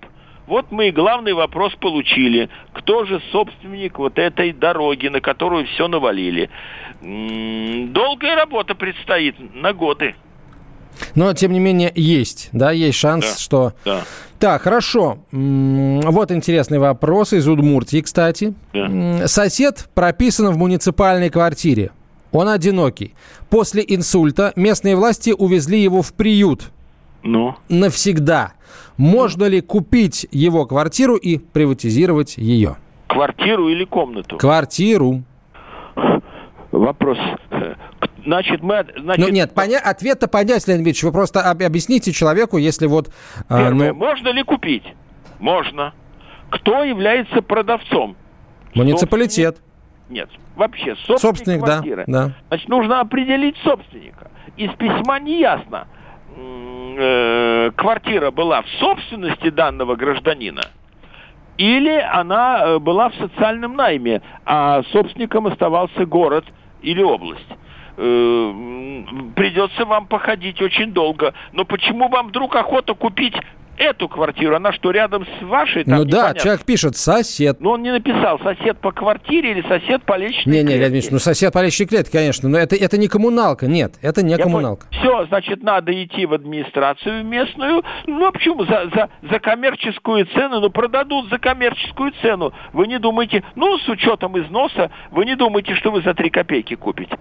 Вот 0.46 0.66
мы 0.70 0.88
и 0.88 0.90
главный 0.90 1.32
вопрос 1.32 1.74
получили. 1.76 2.50
Кто 2.74 3.06
же 3.06 3.22
собственник 3.32 3.98
вот 3.98 4.18
этой 4.18 4.52
дороги, 4.52 5.08
на 5.08 5.22
которую 5.22 5.64
все 5.68 5.88
навалили? 5.88 6.50
Долгая 7.00 8.36
работа 8.36 8.74
предстоит 8.74 9.36
на 9.54 9.72
годы. 9.72 10.14
Но, 11.14 11.32
тем 11.32 11.52
не 11.52 11.60
менее, 11.60 11.92
есть, 11.94 12.48
да, 12.52 12.70
есть 12.72 12.98
шанс, 12.98 13.24
Да. 13.24 13.38
что... 13.38 13.72
Да. 13.84 14.00
Так, 14.38 14.62
хорошо. 14.62 15.18
Вот 15.32 16.30
интересный 16.30 16.78
вопрос 16.78 17.32
из 17.32 17.48
Удмуртии, 17.48 18.00
кстати. 18.00 18.54
Да. 18.72 19.26
Сосед 19.26 19.88
прописан 19.94 20.52
в 20.52 20.56
муниципальной 20.56 21.28
квартире. 21.28 21.90
Он 22.30 22.48
одинокий. 22.48 23.14
После 23.50 23.84
инсульта 23.86 24.52
местные 24.54 24.94
власти 24.94 25.34
увезли 25.36 25.82
его 25.82 26.02
в 26.02 26.12
приют 26.12 26.70
Ну, 27.24 27.56
навсегда. 27.68 28.52
Можно 28.96 29.44
ли 29.46 29.60
купить 29.60 30.26
его 30.30 30.66
квартиру 30.66 31.16
и 31.16 31.38
приватизировать 31.38 32.36
ее? 32.36 32.76
Квартиру 33.08 33.68
или 33.70 33.84
комнату? 33.84 34.36
Квартиру. 34.36 35.22
Вопрос. 36.78 37.18
Значит, 38.24 38.62
мы... 38.62 38.86
Значит, 38.96 39.24
ну, 39.24 39.32
нет, 39.32 39.54
поня... 39.54 39.78
ответ-то 39.78 40.28
понять, 40.28 40.66
Леонид 40.68 40.86
Ильич. 40.86 41.02
Вы 41.02 41.12
просто 41.12 41.40
об... 41.40 41.62
объясните 41.62 42.12
человеку, 42.12 42.58
если 42.58 42.86
вот... 42.86 43.10
А, 43.48 43.58
Первое. 43.58 43.92
Ну... 43.92 43.98
Можно 43.98 44.28
ли 44.28 44.42
купить? 44.42 44.84
Можно. 45.38 45.94
Кто 46.50 46.84
является 46.84 47.42
продавцом? 47.42 48.16
Муниципалитет. 48.74 49.58
Нет, 50.08 50.28
вообще 50.56 50.94
собственник, 50.96 51.20
собственник 51.20 51.64
квартиры. 51.64 52.04
Да, 52.06 52.26
да. 52.26 52.34
Значит, 52.48 52.68
нужно 52.68 53.00
определить 53.00 53.56
собственника. 53.58 54.30
Из 54.56 54.70
письма 54.72 55.20
не 55.20 55.40
ясно, 55.40 55.86
э, 56.36 57.70
квартира 57.76 58.30
была 58.30 58.62
в 58.62 58.68
собственности 58.80 59.50
данного 59.50 59.96
гражданина 59.96 60.62
или 61.58 61.90
она 61.90 62.62
э, 62.62 62.78
была 62.78 63.10
в 63.10 63.14
социальном 63.16 63.76
найме, 63.76 64.22
а 64.46 64.82
собственником 64.92 65.48
оставался 65.48 66.06
город 66.06 66.44
или 66.82 67.02
область 67.02 67.46
э, 67.96 69.04
придется 69.34 69.84
вам 69.84 70.06
походить 70.06 70.60
очень 70.62 70.92
долго. 70.92 71.34
Но 71.52 71.64
почему 71.64 72.08
вам 72.08 72.28
вдруг 72.28 72.54
охота 72.56 72.94
купить 72.94 73.34
эту 73.78 74.08
квартиру, 74.08 74.56
она 74.56 74.72
что, 74.72 74.90
рядом 74.90 75.26
с 75.26 75.42
вашей? 75.42 75.84
Там, 75.84 75.96
ну 75.96 76.04
непонятно. 76.04 76.34
да, 76.34 76.40
человек 76.40 76.64
пишет 76.64 76.96
сосед. 76.96 77.60
Но 77.60 77.72
он 77.72 77.82
не 77.82 77.92
написал, 77.92 78.38
сосед 78.40 78.78
по 78.78 78.92
квартире 78.92 79.52
или 79.52 79.62
сосед 79.62 80.02
по 80.04 80.16
личной 80.16 80.52
Не, 80.52 80.62
не, 80.62 80.76
Леонид 80.76 80.92
Ильич, 80.92 81.10
ну 81.10 81.18
сосед 81.18 81.52
по 81.52 81.62
личной 81.62 81.86
клетке, 81.86 82.18
конечно, 82.18 82.48
но 82.48 82.58
это, 82.58 82.76
это 82.76 82.98
не 82.98 83.08
коммуналка, 83.08 83.66
нет, 83.66 83.94
это 84.02 84.22
не 84.22 84.32
Я 84.32 84.38
коммуналка. 84.38 84.86
Понял. 84.86 85.00
Все, 85.00 85.26
значит, 85.26 85.62
надо 85.62 85.92
идти 86.04 86.26
в 86.26 86.34
администрацию 86.34 87.24
местную, 87.24 87.82
ну 88.06 88.32
почему, 88.32 88.64
за, 88.64 88.90
за, 88.94 89.08
за 89.22 89.38
коммерческую 89.38 90.26
цену, 90.26 90.60
ну 90.60 90.70
продадут 90.70 91.28
за 91.30 91.38
коммерческую 91.38 92.12
цену. 92.22 92.52
Вы 92.72 92.86
не 92.86 92.98
думаете, 92.98 93.44
ну 93.54 93.78
с 93.78 93.88
учетом 93.88 94.38
износа, 94.38 94.90
вы 95.10 95.24
не 95.24 95.36
думаете, 95.36 95.74
что 95.74 95.90
вы 95.90 96.02
за 96.02 96.14
3 96.14 96.30
копейки 96.30 96.74
купите. 96.74 97.18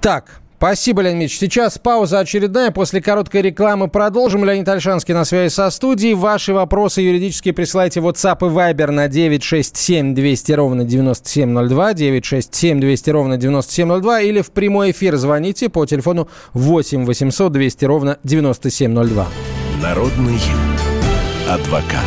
Так, 0.00 0.41
Спасибо, 0.62 1.02
Леонид 1.02 1.22
Ильич. 1.22 1.40
Сейчас 1.40 1.76
пауза 1.76 2.20
очередная. 2.20 2.70
После 2.70 3.02
короткой 3.02 3.42
рекламы 3.42 3.88
продолжим. 3.88 4.44
Леонид 4.44 4.68
Альшанский 4.68 5.12
на 5.12 5.24
связи 5.24 5.52
со 5.52 5.68
студией. 5.70 6.14
Ваши 6.14 6.54
вопросы 6.54 7.00
юридические 7.00 7.52
присылайте 7.52 8.00
в 8.00 8.06
WhatsApp 8.06 8.38
и 8.42 8.44
Viber 8.44 8.92
на 8.92 9.08
967 9.08 10.14
200 10.14 10.52
ровно 10.52 10.84
9702, 10.84 11.94
967 11.94 12.80
200 12.80 13.10
ровно 13.10 13.36
9702 13.38 14.20
или 14.20 14.40
в 14.40 14.52
прямой 14.52 14.92
эфир 14.92 15.16
звоните 15.16 15.68
по 15.68 15.84
телефону 15.84 16.28
8 16.52 17.06
800 17.06 17.52
200 17.52 17.84
ровно 17.84 18.18
9702. 18.22 19.26
Народный 19.82 20.38
адвокат. 21.50 22.06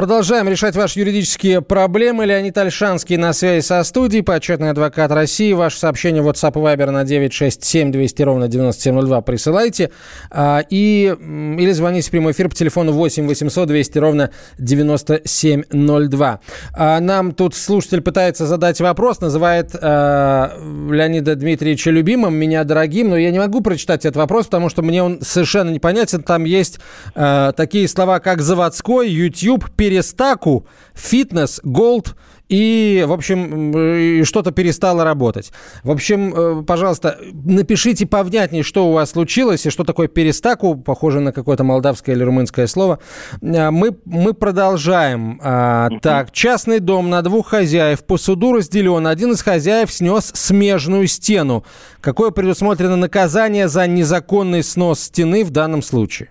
Продолжаем 0.00 0.48
решать 0.48 0.76
ваши 0.76 0.98
юридические 1.00 1.60
проблемы. 1.60 2.24
Леонид 2.24 2.56
Альшанский 2.56 3.18
на 3.18 3.34
связи 3.34 3.62
со 3.62 3.84
студией, 3.84 4.22
почетный 4.22 4.70
адвокат 4.70 5.12
России. 5.12 5.52
Ваше 5.52 5.78
сообщение 5.78 6.22
WhatsApp 6.22 6.52
и 6.52 6.58
Viber 6.58 6.88
на 6.88 7.04
967 7.04 7.92
200 7.92 8.22
ровно 8.22 8.48
9702 8.48 9.20
присылайте. 9.20 9.90
А, 10.30 10.64
и, 10.70 11.14
или 11.58 11.72
звоните 11.72 12.08
в 12.08 12.12
прямой 12.12 12.32
эфир 12.32 12.48
по 12.48 12.54
телефону 12.54 12.92
8 12.92 13.26
800 13.26 13.68
200 13.68 13.98
ровно 13.98 14.30
9702. 14.56 16.40
А, 16.72 17.00
нам 17.00 17.32
тут 17.32 17.54
слушатель 17.54 18.00
пытается 18.00 18.46
задать 18.46 18.80
вопрос, 18.80 19.20
называет 19.20 19.72
а, 19.74 20.56
Леонида 20.90 21.34
Дмитриевича 21.34 21.90
любимым, 21.90 22.34
меня 22.36 22.64
дорогим, 22.64 23.10
но 23.10 23.18
я 23.18 23.30
не 23.30 23.38
могу 23.38 23.60
прочитать 23.60 24.06
этот 24.06 24.16
вопрос, 24.16 24.46
потому 24.46 24.70
что 24.70 24.80
мне 24.80 25.02
он 25.02 25.20
совершенно 25.20 25.68
непонятен. 25.68 26.22
Там 26.22 26.44
есть 26.44 26.78
такие 27.12 27.86
слова, 27.86 28.18
как 28.18 28.40
заводской, 28.40 29.10
YouTube, 29.10 29.68
перестаку, 29.90 30.66
фитнес, 30.94 31.60
голд 31.64 32.14
и, 32.48 33.04
в 33.06 33.12
общем, 33.12 34.24
что-то 34.24 34.52
перестало 34.52 35.04
работать. 35.04 35.52
В 35.82 35.90
общем, 35.90 36.34
э, 36.34 36.62
пожалуйста, 36.64 37.18
напишите 37.32 38.06
повнятнее, 38.06 38.62
что 38.62 38.88
у 38.88 38.92
вас 38.92 39.10
случилось 39.10 39.66
и 39.66 39.70
что 39.70 39.84
такое 39.84 40.08
перестаку, 40.08 40.76
похоже 40.76 41.20
на 41.20 41.32
какое-то 41.32 41.64
молдавское 41.64 42.14
или 42.14 42.22
румынское 42.22 42.66
слово. 42.66 42.98
Э, 43.42 43.70
мы, 43.70 43.96
мы 44.04 44.32
продолжаем. 44.32 45.40
А, 45.42 45.88
так, 46.02 46.32
частный 46.32 46.80
дом 46.80 47.10
на 47.10 47.22
двух 47.22 47.48
хозяев 47.48 48.04
по 48.04 48.16
суду 48.16 48.52
разделен. 48.52 49.06
Один 49.06 49.32
из 49.32 49.42
хозяев 49.42 49.92
снес 49.92 50.30
смежную 50.34 51.06
стену. 51.08 51.64
Какое 52.00 52.30
предусмотрено 52.30 52.96
наказание 52.96 53.68
за 53.68 53.86
незаконный 53.86 54.62
снос 54.62 55.00
стены 55.00 55.44
в 55.44 55.50
данном 55.50 55.82
случае? 55.82 56.30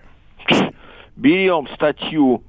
Берем 1.16 1.66
статью 1.74 2.42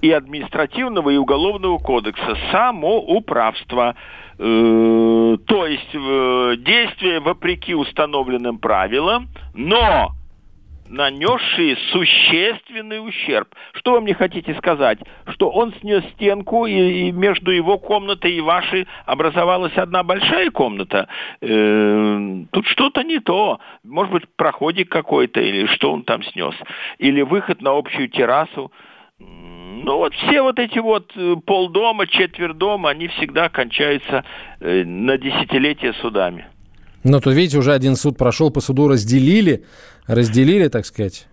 и 0.00 0.10
административного, 0.10 1.10
и 1.10 1.16
уголовного 1.16 1.78
кодекса 1.78 2.36
самоуправство. 2.50 3.94
Э, 4.38 5.36
то 5.46 5.66
есть 5.66 5.94
э, 5.94 6.56
действия 6.58 7.20
вопреки 7.20 7.74
установленным 7.74 8.58
правилам, 8.58 9.28
но 9.54 10.12
нанесшие 10.90 11.76
существенный 11.92 13.06
ущерб. 13.06 13.48
Что 13.74 13.92
вы 13.92 14.00
мне 14.00 14.14
хотите 14.14 14.54
сказать? 14.54 14.98
Что 15.28 15.50
он 15.50 15.72
снес 15.80 16.04
стенку, 16.14 16.66
и, 16.66 16.74
и 16.74 17.12
между 17.12 17.52
его 17.52 17.78
комнатой 17.78 18.32
и 18.32 18.40
вашей 18.40 18.86
образовалась 19.06 19.76
одна 19.76 20.02
большая 20.02 20.50
комната? 20.50 21.08
Э, 21.40 22.44
тут 22.50 22.66
что-то 22.66 23.02
не 23.02 23.20
то. 23.20 23.60
Может 23.84 24.12
быть, 24.12 24.24
проходик 24.36 24.90
какой-то, 24.90 25.40
или 25.40 25.66
что 25.66 25.92
он 25.92 26.02
там 26.02 26.22
снес. 26.24 26.54
Или 26.98 27.22
выход 27.22 27.62
на 27.62 27.76
общую 27.76 28.08
террасу. 28.08 28.72
Ну 29.20 29.96
вот 29.96 30.14
все 30.14 30.42
вот 30.42 30.58
эти 30.58 30.78
вот 30.78 31.10
э, 31.16 31.36
полдома, 31.44 32.06
четверть 32.06 32.58
дома, 32.58 32.90
они 32.90 33.08
всегда 33.08 33.48
кончаются 33.48 34.24
э, 34.60 34.84
на 34.84 35.18
десятилетия 35.18 35.94
судами. 36.00 36.46
Ну, 37.02 37.20
тут, 37.20 37.34
видите, 37.34 37.58
уже 37.58 37.72
один 37.72 37.96
суд 37.96 38.18
прошел, 38.18 38.50
по 38.50 38.60
суду 38.60 38.88
разделили, 38.88 39.64
разделили, 40.06 40.68
так 40.68 40.84
сказать. 40.84 41.26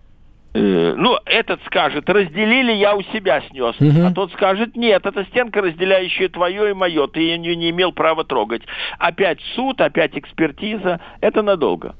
Э, 0.54 0.94
ну, 0.96 1.18
этот 1.26 1.60
скажет, 1.66 2.08
разделили, 2.08 2.72
я 2.72 2.94
у 2.96 3.02
себя 3.02 3.42
снес. 3.50 3.74
Угу. 3.78 4.06
А 4.06 4.12
тот 4.12 4.32
скажет, 4.32 4.76
нет, 4.76 5.04
это 5.04 5.24
стенка, 5.26 5.60
разделяющая 5.60 6.28
твое 6.28 6.70
и 6.70 6.74
мое, 6.74 7.06
ты 7.06 7.20
ее 7.20 7.38
не 7.38 7.70
имел 7.70 7.92
права 7.92 8.24
трогать. 8.24 8.62
Опять 8.98 9.40
суд, 9.54 9.80
опять 9.80 10.16
экспертиза, 10.16 11.00
это 11.20 11.42
надолго. 11.42 11.94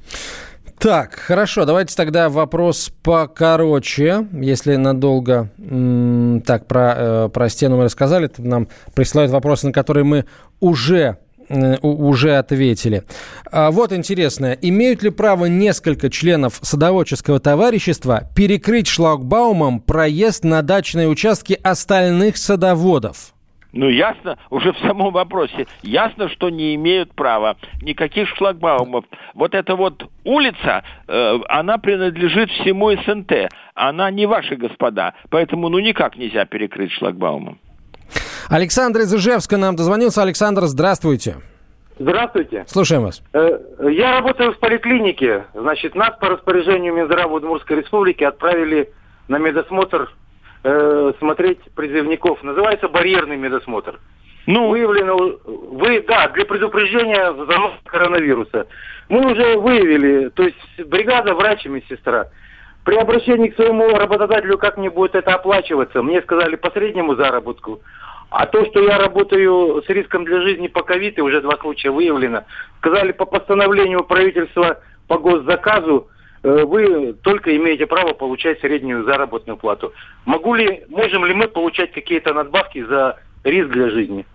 Так, 0.79 1.15
хорошо, 1.15 1.65
давайте 1.65 1.93
тогда 1.93 2.29
вопрос 2.29 2.89
покороче, 3.03 4.25
если 4.31 4.77
надолго. 4.77 5.49
Так, 6.45 6.67
про, 6.67 6.95
э, 6.97 7.29
про 7.33 7.49
стену 7.49 7.75
мы 7.75 7.83
рассказали, 7.83 8.31
нам 8.37 8.69
присылают 8.93 9.29
вопросы, 9.29 9.67
на 9.67 9.73
которые 9.73 10.05
мы 10.05 10.23
уже 10.61 11.17
э, 11.49 11.75
уже 11.81 12.37
ответили. 12.37 13.03
А 13.51 13.71
вот 13.71 13.91
интересное. 13.91 14.57
Имеют 14.61 15.03
ли 15.03 15.09
право 15.09 15.47
несколько 15.47 16.09
членов 16.09 16.59
садоводческого 16.61 17.41
товарищества 17.41 18.29
перекрыть 18.33 18.87
шлагбаумом 18.87 19.81
проезд 19.81 20.45
на 20.45 20.61
дачные 20.61 21.09
участки 21.09 21.59
остальных 21.61 22.37
садоводов? 22.37 23.33
Ну, 23.71 23.87
ясно, 23.87 24.37
уже 24.49 24.73
в 24.73 24.79
самом 24.79 25.11
вопросе, 25.11 25.67
ясно, 25.83 26.27
что 26.29 26.49
не 26.49 26.73
имеют 26.75 27.13
права 27.13 27.55
никаких 27.81 28.27
шлагбаумов. 28.35 29.05
Вот 29.35 29.53
эта 29.53 29.75
вот 29.75 30.09
улица, 30.23 30.83
э, 31.07 31.39
она 31.47 31.77
принадлежит 31.77 32.49
всему 32.49 32.91
СНТ, 32.91 33.51
она 33.75 34.09
не 34.09 34.25
ваши 34.25 34.55
господа, 34.55 35.13
поэтому 35.29 35.69
ну 35.69 35.77
никак 35.79 36.17
нельзя 36.17 36.45
перекрыть 36.45 36.91
шлагбаумом. 36.93 37.59
Александр 38.49 39.01
из 39.01 39.13
Ижевска 39.13 39.57
нам 39.57 39.75
дозвонился. 39.75 40.23
Александр, 40.23 40.63
здравствуйте. 40.63 41.35
Здравствуйте. 41.99 42.63
Слушаем 42.65 43.03
вас. 43.03 43.21
Э, 43.33 43.59
Я 43.91 44.13
работаю 44.19 44.53
в 44.53 44.59
поликлинике. 44.59 45.43
Значит, 45.53 45.93
нас 45.93 46.17
по 46.19 46.29
распоряжению 46.29 46.95
Минздрава 46.95 47.33
Удмуртской 47.33 47.81
Республики 47.81 48.23
отправили 48.23 48.91
на 49.27 49.37
медосмотр 49.37 50.11
э, 50.63 51.13
смотреть 51.19 51.59
призывников. 51.75 52.43
Называется 52.43 52.87
барьерный 52.87 53.37
медосмотр. 53.37 53.99
Ну, 54.45 54.69
Выявлено, 54.69 55.37
вы, 55.45 56.03
да, 56.07 56.27
для 56.29 56.45
предупреждения 56.45 57.33
заноса 57.33 57.77
коронавируса. 57.85 58.67
Мы 59.07 59.31
уже 59.31 59.57
выявили, 59.57 60.29
то 60.29 60.43
есть 60.43 60.57
бригада, 60.85 61.35
врач 61.35 61.65
и 61.65 61.69
медсестра. 61.69 62.29
При 62.83 62.95
обращении 62.95 63.49
к 63.49 63.55
своему 63.55 63.89
работодателю, 63.89 64.57
как 64.57 64.77
мне 64.77 64.89
будет 64.89 65.13
это 65.13 65.35
оплачиваться, 65.35 66.01
мне 66.01 66.21
сказали 66.21 66.55
по 66.55 66.71
среднему 66.71 67.15
заработку. 67.15 67.81
А 68.31 68.45
то, 68.45 68.65
что 68.65 68.81
я 68.81 68.97
работаю 68.97 69.83
с 69.85 69.89
риском 69.89 70.23
для 70.25 70.41
жизни 70.41 70.67
по 70.67 70.83
ковид, 70.83 71.17
и 71.17 71.21
уже 71.21 71.41
два 71.41 71.57
случая 71.57 71.89
выявлено, 71.89 72.43
сказали 72.79 73.11
по 73.11 73.25
постановлению 73.25 74.03
правительства 74.03 74.79
по 75.07 75.17
госзаказу, 75.17 76.07
вы 76.43 77.13
только 77.13 77.55
имеете 77.55 77.85
право 77.85 78.13
получать 78.13 78.59
среднюю 78.59 79.03
заработную 79.03 79.57
плату. 79.57 79.93
Могу 80.25 80.53
ли, 80.53 80.83
можем 80.89 81.25
ли 81.25 81.33
мы 81.33 81.47
получать 81.47 81.91
какие-то 81.91 82.33
надбавки 82.33 82.83
за 82.83 83.17
риск 83.43 83.69
для 83.69 83.89
жизни? 83.89 84.25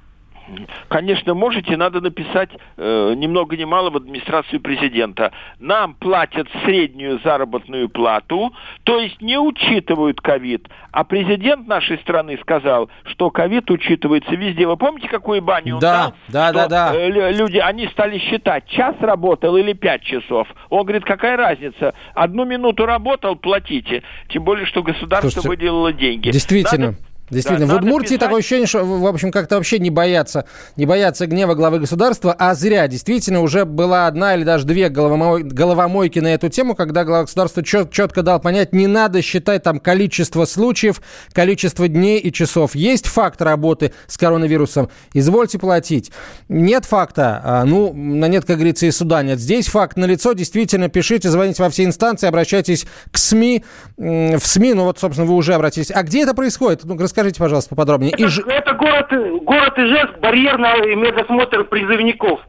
Конечно, 0.89 1.35
можете, 1.35 1.77
надо 1.77 2.01
написать 2.01 2.51
э, 2.77 3.15
ни 3.17 3.27
много 3.27 3.57
ни 3.57 3.65
мало 3.65 3.91
в 3.91 3.97
администрацию 3.97 4.61
президента. 4.61 5.33
Нам 5.59 5.95
платят 5.95 6.49
среднюю 6.65 7.21
заработную 7.25 7.89
плату, 7.89 8.53
то 8.85 8.99
есть 8.99 9.21
не 9.21 9.39
учитывают 9.39 10.21
ковид. 10.21 10.69
А 10.93 11.05
президент 11.05 11.67
нашей 11.67 11.99
страны 11.99 12.39
сказал, 12.41 12.91
что 13.05 13.31
ковид 13.31 13.71
учитывается 13.71 14.35
везде. 14.35 14.67
Вы 14.67 14.77
помните, 14.77 15.09
какую 15.09 15.43
баню 15.43 15.75
он 15.77 15.81
Да, 15.81 15.93
дал? 15.93 16.15
да, 16.29 16.49
Что, 16.49 16.69
да, 16.69 16.69
да. 16.93 16.95
э, 16.99 17.11
лю- 17.11 17.31
люди, 17.37 17.59
они 17.59 17.89
стали 17.89 18.19
считать, 18.19 18.69
час 18.69 18.95
работал 19.01 19.57
или 19.57 19.73
пять 19.73 20.03
часов. 20.03 20.47
Он 20.71 20.83
говорит, 20.85 21.05
какая 21.05 21.37
разница? 21.37 21.95
Одну 22.15 22.45
минуту 22.45 22.87
работал, 22.87 23.37
платите. 23.37 24.03
Тем 24.29 24.45
более, 24.45 24.67
что 24.67 24.83
государство 24.83 25.31
Слушайте, 25.31 25.49
выделило 25.49 25.93
деньги. 25.93 26.31
Действительно. 26.31 26.87
Надо- 26.89 26.99
Действительно, 27.31 27.66
да, 27.66 27.75
в 27.75 27.77
Удмуртии 27.79 28.09
писать- 28.09 28.20
такое 28.20 28.39
ощущение, 28.41 28.66
что, 28.66 28.85
в 28.85 29.07
общем, 29.07 29.33
как-то 29.33 29.57
вообще 29.57 29.79
не 29.79 29.89
боятся, 29.91 30.45
не 30.77 30.85
боятся 30.85 31.27
гнева 31.27 31.55
главы 31.55 31.79
государства, 31.81 32.35
а 32.39 32.55
зря. 32.55 32.87
Действительно, 32.87 33.41
уже 33.41 33.64
была 33.64 34.07
одна 34.07 34.35
или 34.35 34.45
даже 34.45 34.66
две 34.66 34.89
головомой- 34.89 35.43
головомойки 35.43 36.18
на 36.18 36.29
эту 36.35 36.51
тему, 36.51 36.75
когда 36.75 37.05
глава 37.05 37.22
государства 37.22 37.62
чет- 37.62 37.91
четко 37.91 38.22
дал 38.22 38.41
понять, 38.41 38.72
не 38.75 38.87
надо 38.87 39.22
считать 39.22 39.62
там 39.62 39.81
количество 39.81 40.45
случаев, 40.45 41.01
количество 41.33 41.89
дней 41.89 42.18
и 42.18 42.31
часов. 42.31 42.75
Есть 42.75 43.07
факт 43.07 43.41
работы 43.41 43.93
с 44.07 44.18
коронавирусом, 44.18 44.91
извольте 45.14 45.59
платить. 45.59 46.12
Нет 46.49 46.85
факта, 46.85 47.41
а, 47.43 47.64
ну, 47.64 47.93
на 47.95 48.27
нет, 48.29 48.45
как 48.45 48.57
говорится, 48.57 48.85
и 48.87 48.91
суда 48.91 49.22
нет. 49.22 49.41
Здесь 49.41 49.68
факт 49.68 49.97
налицо, 49.97 50.35
действительно, 50.35 50.89
пишите, 50.91 51.31
звоните 51.31 51.62
во 51.62 51.70
все 51.70 51.85
инстанции, 51.85 52.27
обращайтесь 52.27 52.85
к 53.11 53.16
СМИ, 53.16 53.64
в 53.97 54.41
СМИ, 54.41 54.75
ну 54.75 54.85
вот, 54.85 54.99
собственно, 54.99 55.27
вы 55.27 55.35
уже 55.35 55.55
обратились. 55.55 55.91
А 55.91 56.03
где 56.03 56.22
это 56.22 56.35
происходит? 56.35 56.85
Ну, 56.85 56.97
расскажите, 57.15 57.39
пожалуйста, 57.41 57.71
поподробнее. 57.71 58.12
И 58.17 58.27
ж- 58.27 58.41
Это, 58.41 58.51
это 58.51 58.73
город, 58.75 59.12
город 59.45 59.79
Ижевск, 59.79 60.19
барьерный 60.19 60.95
медосмотр 60.97 61.65
призывников 61.65 62.41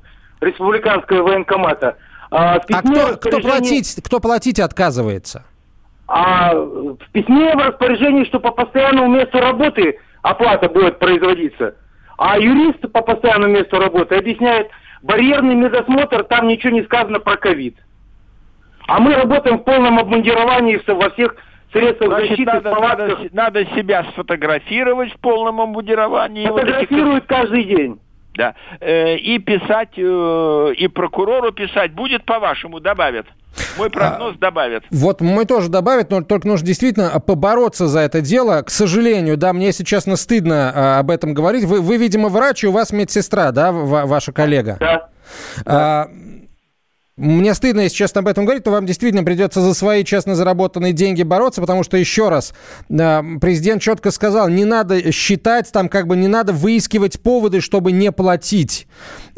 республиканского 0.41 1.21
военкомата. 1.23 1.97
А, 2.31 2.55
А 2.55 2.59
кто, 2.81 3.17
кто, 3.17 3.39
платить, 3.39 3.95
кто 4.03 4.19
платить 4.19 4.59
отказывается? 4.59 5.45
А 6.07 6.53
в 6.53 6.97
письме 7.13 7.53
в 7.55 7.57
распоряжении, 7.59 8.25
что 8.25 8.39
по 8.39 8.51
постоянному 8.51 9.15
месту 9.15 9.39
работы 9.39 9.99
оплата 10.23 10.67
будет 10.67 10.99
производиться. 10.99 11.75
А 12.17 12.39
юрист 12.39 12.81
по 12.91 13.01
постоянному 13.01 13.53
месту 13.53 13.79
работы 13.79 14.15
объясняет, 14.15 14.69
барьерный 15.03 15.55
медосмотр, 15.55 16.23
там 16.23 16.47
ничего 16.47 16.73
не 16.73 16.83
сказано 16.83 17.19
про 17.19 17.37
ковид. 17.37 17.75
А 18.87 18.99
мы 18.99 19.13
работаем 19.15 19.59
в 19.59 19.63
полном 19.63 19.99
обмундировании 19.99 20.79
во 20.87 21.09
всех 21.11 21.35
средствах 21.79 22.09
Значит, 22.09 22.29
защиты, 22.29 22.51
надо, 22.51 22.69
в 22.71 22.73
палатках. 22.73 23.07
надо, 23.19 23.29
надо 23.33 23.65
себя 23.75 24.05
сфотографировать 24.13 25.13
в 25.13 25.19
полном 25.19 25.61
обмундировании. 25.61 26.47
вот 26.47 26.61
этих- 26.63 26.73
Фотографируют 26.73 27.25
каждый 27.27 27.63
день. 27.65 27.99
Да. 28.37 28.53
Э, 28.81 29.15
и 29.15 29.39
писать, 29.39 29.91
э, 29.97 30.73
и 30.77 30.87
прокурору 30.89 31.51
писать. 31.53 31.93
Будет, 31.93 32.25
по-вашему, 32.25 32.81
добавят. 32.81 33.25
Мой 33.77 33.89
прогноз 33.89 34.35
добавят. 34.37 34.83
Вот 34.91 35.21
мой 35.21 35.45
тоже 35.45 35.69
добавит, 35.69 36.09
но 36.11 36.21
только 36.21 36.45
нужно 36.45 36.67
действительно 36.67 37.09
а, 37.13 37.21
побороться 37.21 37.87
за 37.87 38.01
это 38.01 38.19
дело. 38.19 38.61
К 38.63 38.69
сожалению, 38.69 39.37
да, 39.37 39.53
мне, 39.53 39.67
если 39.67 39.85
честно, 39.85 40.17
стыдно 40.17 40.73
а, 40.75 40.99
об 40.99 41.09
этом 41.11 41.33
говорить. 41.33 41.63
Вы, 41.63 41.79
вы, 41.79 41.95
видимо, 41.95 42.27
врач, 42.27 42.65
и 42.65 42.67
у 42.67 42.71
вас 42.73 42.91
медсестра, 42.91 43.51
да, 43.53 43.71
ва- 43.71 44.05
ваша 44.05 44.33
коллега? 44.33 44.75
Да. 44.81 45.07
А, 45.65 46.07
мне 47.17 47.53
стыдно, 47.53 47.79
если 47.79 47.95
честно, 47.95 48.19
об 48.19 48.27
этом 48.27 48.43
говорить, 48.43 48.65
но 48.65 48.73
вам 48.73 48.85
действительно 48.85 49.23
придется 49.23 49.61
за 49.61 49.73
свои 49.73 50.03
честно 50.03 50.35
заработанные 50.35 50.91
деньги 50.91 51.23
бороться, 51.23 51.61
потому 51.61 51.83
что, 51.83 51.95
еще 51.95 52.27
раз, 52.27 52.53
а, 52.91 53.23
президент 53.39 53.81
четко 53.81 54.11
сказал, 54.11 54.49
не 54.49 54.65
надо 54.65 55.13
считать, 55.13 55.71
там 55.71 55.87
как 55.87 56.07
бы 56.07 56.17
не 56.17 56.27
надо 56.27 56.51
выискивать 56.51 57.21
поводы, 57.21 57.61
чтобы 57.61 57.93
не 57.93 58.11
платить. 58.11 58.87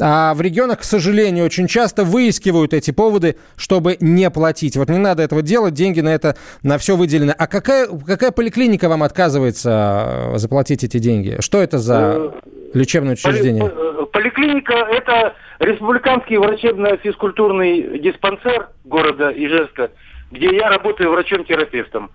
А 0.00 0.34
в 0.34 0.40
регионах, 0.40 0.80
к 0.80 0.84
сожалению, 0.84 1.44
очень 1.44 1.68
часто 1.68 2.02
выискивают 2.02 2.74
эти 2.74 2.90
поводы, 2.90 3.36
чтобы 3.56 3.96
не 4.00 4.28
платить. 4.28 4.76
Вот 4.76 4.88
не 4.88 4.98
надо 4.98 5.22
этого 5.22 5.42
делать, 5.42 5.74
деньги 5.74 6.00
на 6.00 6.08
это, 6.08 6.34
на 6.62 6.78
все 6.78 6.96
выделены. 6.96 7.30
А 7.30 7.46
какая, 7.46 7.86
какая 7.86 8.32
поликлиника 8.32 8.88
вам 8.88 9.04
отказывается 9.04 10.32
э, 10.34 10.38
заплатить 10.38 10.82
эти 10.82 10.98
деньги? 10.98 11.36
Что 11.38 11.62
это 11.62 11.78
за 11.78 12.32
лечебное 12.74 13.12
учреждение? 13.14 13.64
Поли- 13.64 13.96
по- 13.96 14.06
Поликлиника– 14.06 14.74
это 14.90 15.34
республиканский 15.60 16.36
врачебно-физкультурный 16.38 17.98
диспансер 18.00 18.68
города 18.84 19.30
Ижевска, 19.30 19.90
где 20.30 20.54
я 20.56 20.68
работаю 20.68 21.10
врачом-терапевтом. 21.10 22.10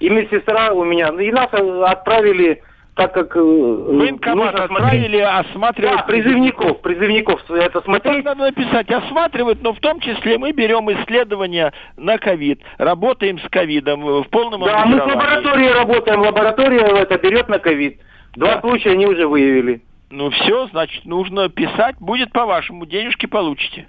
И 0.00 0.08
медсестра 0.08 0.72
у 0.72 0.84
меня. 0.84 1.08
И 1.08 1.30
нас 1.30 1.48
э, 1.52 1.82
отправили, 1.86 2.62
так 2.94 3.12
как... 3.12 3.36
э, 3.36 3.40
Военкомат 3.40 4.52
нужно 4.54 4.64
отправили 4.64 5.18
смотреть- 5.18 5.50
осматривать... 5.50 5.96
Да, 5.96 6.02
призывников, 6.04 6.80
призывников 6.80 7.50
это 7.50 7.82
смотреть. 7.82 8.24
так 8.24 8.36
надо 8.36 8.40
написать, 8.50 8.90
осматривать, 8.90 9.62
но 9.62 9.72
в 9.74 9.80
том 9.80 10.00
числе 10.00 10.38
мы 10.38 10.52
берем 10.52 10.90
исследования 10.90 11.72
на 11.96 12.16
ковид, 12.18 12.60
работаем 12.78 13.38
с 13.38 13.48
ковидом 13.50 14.00
в 14.22 14.24
полном 14.30 14.64
Да, 14.64 14.86
мы 14.86 14.98
с 14.98 15.04
лабораторией 15.04 15.72
работаем, 15.72 16.20
лаборатория 16.20 16.80
это 17.02 17.18
берет 17.18 17.48
на 17.48 17.58
ковид. 17.58 18.00
Два 18.36 18.60
случая 18.60 18.92
они 18.92 19.06
уже 19.06 19.26
выявили. 19.26 19.82
Ну 20.10 20.30
все, 20.30 20.66
значит, 20.68 21.04
нужно 21.04 21.48
писать, 21.48 21.96
будет 22.00 22.32
по-вашему, 22.32 22.84
денежки 22.84 23.26
получите. 23.26 23.86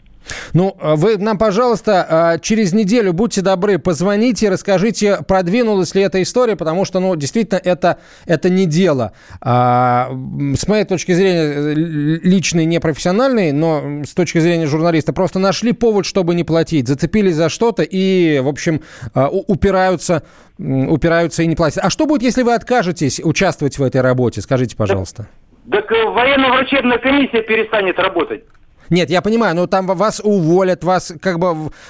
Ну, 0.54 0.78
а 0.80 0.96
вы 0.96 1.18
нам, 1.18 1.40
пожалуйста, 1.40 2.06
а, 2.08 2.38
через 2.38 2.74
неделю, 2.74 3.12
будьте 3.12 3.42
добры, 3.42 3.80
позвоните, 3.80 4.50
расскажите, 4.50 5.20
продвинулась 5.28 5.96
ли 5.96 6.04
эта 6.04 6.22
история, 6.22 6.56
потому 6.56 6.86
что, 6.86 7.00
ну, 7.00 7.16
действительно, 7.16 7.60
это, 7.64 7.98
это 8.28 8.50
не 8.50 8.68
дело. 8.68 9.14
А, 9.42 10.12
С 10.56 10.68
моей 10.68 10.86
точки 10.86 11.14
зрения, 11.14 11.42
э, 11.42 11.74
личной, 11.74 12.66
непрофессиональной, 12.66 13.52
но 13.52 13.80
м, 13.80 14.06
с 14.06 14.14
точки 14.14 14.38
зрения 14.38 14.68
журналиста, 14.68 15.12
просто 15.12 15.40
нашли 15.40 15.74
повод, 15.74 16.06
чтобы 16.06 16.36
не 16.36 16.44
платить, 16.44 16.88
зацепились 16.88 17.36
за 17.36 17.50
что-то 17.50 17.82
и, 17.82 18.40
в 18.40 18.48
общем, 18.48 18.82
упираются, 19.16 20.24
упираются 20.60 21.42
и 21.42 21.48
не 21.48 21.56
платят. 21.56 21.84
А 21.84 21.90
что 21.90 22.06
будет, 22.06 22.22
если 22.22 22.44
вы 22.44 22.54
откажетесь 22.54 23.20
участвовать 23.24 23.80
в 23.80 23.84
этой 23.84 24.02
работе? 24.02 24.42
Скажите, 24.42 24.76
пожалуйста. 24.76 25.28
Так 25.72 25.90
э, 25.92 26.06
военно-врачебная 26.06 26.98
комиссия 26.98 27.42
перестанет 27.42 27.98
работать. 27.98 28.44
Нет, 28.90 29.10
я 29.10 29.22
понимаю, 29.22 29.56
но 29.56 29.68
там 29.68 29.88
вас 29.88 30.20
уволят, 30.22 30.84
вас 30.84 31.14
как 31.22 31.40
бы 31.40 31.48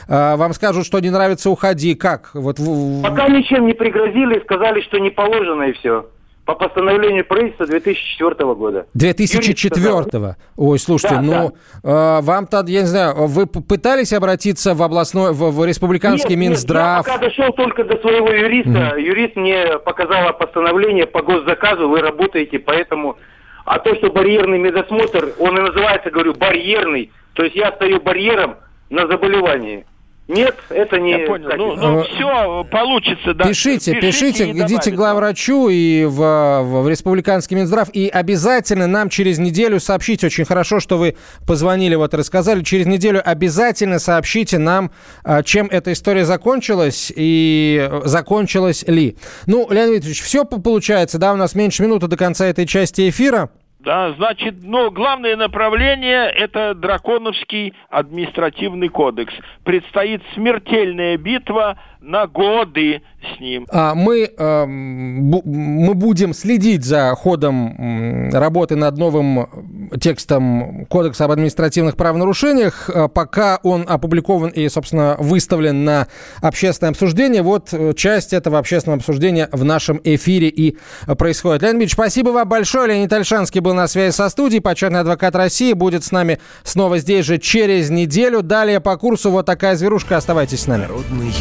э, 0.07 0.35
вам 0.35 0.53
скажут, 0.53 0.85
что 0.85 0.99
не 0.99 1.09
нравится, 1.09 1.49
уходи. 1.49 1.95
Как? 1.95 2.29
Вот 2.35 2.57
Пока 3.01 3.27
ничем 3.27 3.65
не 3.65 3.73
пригрозили, 3.73 4.39
сказали, 4.41 4.81
что 4.81 4.99
не 4.99 5.09
положено 5.09 5.63
и 5.63 5.73
все. 5.73 6.05
По 6.45 6.53
постановлению 6.53 7.25
правительства 7.25 7.65
2004 7.65 8.53
года. 8.53 8.85
Юрист 8.93 9.27
сказал. 9.69 10.01
2004-го. 10.01 10.35
Ой, 10.57 10.79
слушайте, 10.79 11.15
Да, 11.15 11.21
ну 11.21 11.53
э, 11.83 12.21
вам-то, 12.21 12.63
я 12.67 12.81
не 12.81 12.87
знаю, 12.87 13.25
вы 13.25 13.47
пытались 13.47 14.13
обратиться 14.13 14.75
в 14.75 14.83
областной, 14.83 15.33
в, 15.33 15.51
в 15.51 15.65
республиканский 15.65 16.35
Нет, 16.35 16.39
нет, 16.39 16.49
Минздрав? 16.49 17.07
я 17.07 17.13
пока 17.13 17.25
дошел 17.25 17.51
только 17.53 17.83
до 17.83 17.97
своего 17.97 18.29
юриста. 18.29 18.95
Юрист 18.97 19.35
мне 19.35 19.79
показала 19.79 20.33
постановление 20.33 21.07
по 21.07 21.23
госзаказу, 21.23 21.89
вы 21.89 22.01
работаете, 22.01 22.59
поэтому... 22.59 23.17
А 23.65 23.79
то, 23.79 23.95
что 23.95 24.11
барьерный 24.11 24.57
медосмотр, 24.57 25.33
он 25.39 25.57
и 25.57 25.61
называется, 25.61 26.09
говорю, 26.09 26.33
барьерный. 26.33 27.11
То 27.33 27.43
есть 27.43 27.55
я 27.55 27.71
стою 27.71 28.01
барьером 28.01 28.55
на 28.89 29.07
заболевании. 29.07 29.85
Нет, 30.31 30.55
это 30.69 30.97
не... 30.97 31.11
Я 31.11 31.27
понял. 31.27 31.49
Ну, 31.57 31.75
ну 31.75 32.03
все 32.03 32.63
получится, 32.71 33.33
да. 33.33 33.43
Пишите, 33.43 33.99
пишите, 33.99 34.47
и 34.47 34.51
идите 34.51 34.91
к 34.91 34.95
главврачу 34.95 35.67
и 35.67 36.05
в, 36.05 36.15
в- 36.15 36.83
в 36.83 36.89
республиканский 36.89 37.57
Минздрав. 37.57 37.89
И 37.91 38.07
обязательно 38.07 38.87
нам 38.87 39.09
через 39.09 39.39
неделю 39.39 39.81
сообщите. 39.81 40.27
Очень 40.27 40.45
хорошо, 40.45 40.79
что 40.79 40.97
вы 40.97 41.17
позвонили, 41.45 41.95
вот 41.95 42.13
рассказали. 42.13 42.63
Через 42.63 42.85
неделю 42.85 43.21
обязательно 43.23 43.99
сообщите 43.99 44.57
нам, 44.57 44.91
а, 45.25 45.43
чем 45.43 45.67
эта 45.67 45.91
история 45.91 46.23
закончилась 46.23 47.11
и 47.13 47.89
э, 47.91 48.01
закончилась 48.05 48.85
ли. 48.87 49.17
Ну, 49.47 49.67
Леонид 49.69 49.95
Викторович, 49.95 50.21
все 50.21 50.45
получается, 50.45 51.17
да, 51.17 51.33
у 51.33 51.35
нас 51.35 51.55
меньше 51.55 51.83
минуты 51.83 52.07
до 52.07 52.15
конца 52.15 52.45
этой 52.45 52.65
части 52.65 53.09
эфира. 53.09 53.49
Да, 53.83 54.13
значит, 54.13 54.57
ну, 54.61 54.91
главное 54.91 55.35
направление– 55.35 56.29
это 56.35 56.75
драконовский 56.75 57.73
административный 57.89 58.89
кодекс. 58.89 59.33
Предстоит 59.63 60.21
смертельная 60.35 61.17
битва 61.17 61.79
на 62.01 62.25
годы 62.25 63.01
с 63.21 63.39
ним. 63.39 63.67
А 63.69 63.93
мы, 63.93 64.31
э, 64.35 64.65
мы 64.65 65.93
будем 65.93 66.33
следить 66.33 66.83
за 66.83 67.13
ходом 67.15 68.31
работы 68.31 68.75
над 68.75 68.97
новым 68.97 69.89
текстом 69.99 70.87
Кодекса 70.87 71.25
об 71.25 71.31
административных 71.31 71.95
правонарушениях, 71.95 72.89
э, 72.89 73.07
пока 73.07 73.59
он 73.61 73.85
опубликован 73.87 74.49
и, 74.49 74.67
собственно, 74.69 75.15
выставлен 75.19 75.85
на 75.85 76.07
общественное 76.41 76.91
обсуждение. 76.91 77.43
Вот 77.43 77.69
э, 77.71 77.93
часть 77.93 78.33
этого 78.33 78.57
общественного 78.57 78.97
обсуждения 78.97 79.47
в 79.51 79.63
нашем 79.63 80.01
эфире 80.03 80.47
и 80.47 80.77
происходит. 81.17 81.61
Леонид 81.61 81.81
Ильич, 81.81 81.93
спасибо 81.93 82.29
вам 82.29 82.49
большое. 82.49 82.87
Леонид 82.87 83.13
Альшанский 83.13 83.59
был 83.59 83.75
на 83.75 83.87
связи 83.87 84.13
со 84.13 84.29
студией. 84.29 84.61
Почетный 84.61 85.01
адвокат 85.01 85.35
России 85.35 85.73
будет 85.73 86.03
с 86.03 86.11
нами 86.11 86.39
снова 86.63 86.97
здесь 86.97 87.25
же 87.25 87.37
через 87.37 87.91
неделю. 87.91 88.41
Далее 88.41 88.79
по 88.79 88.97
курсу 88.97 89.29
вот 89.29 89.45
такая 89.45 89.75
зверушка. 89.75 90.17
Оставайтесь 90.17 90.61
с 90.61 90.67
нами. 90.67 90.81
Народный 90.81 91.31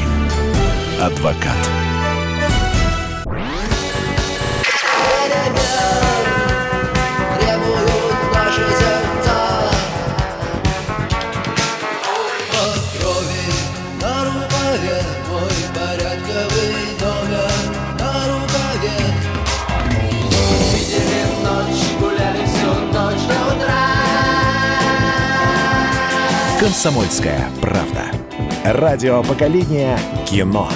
адвокат. 1.00 1.56
«Комсомольская 26.60 27.48
правда». 27.60 28.10
Радио 28.64 29.22
поколения 29.22 29.98
кино. 30.26 30.68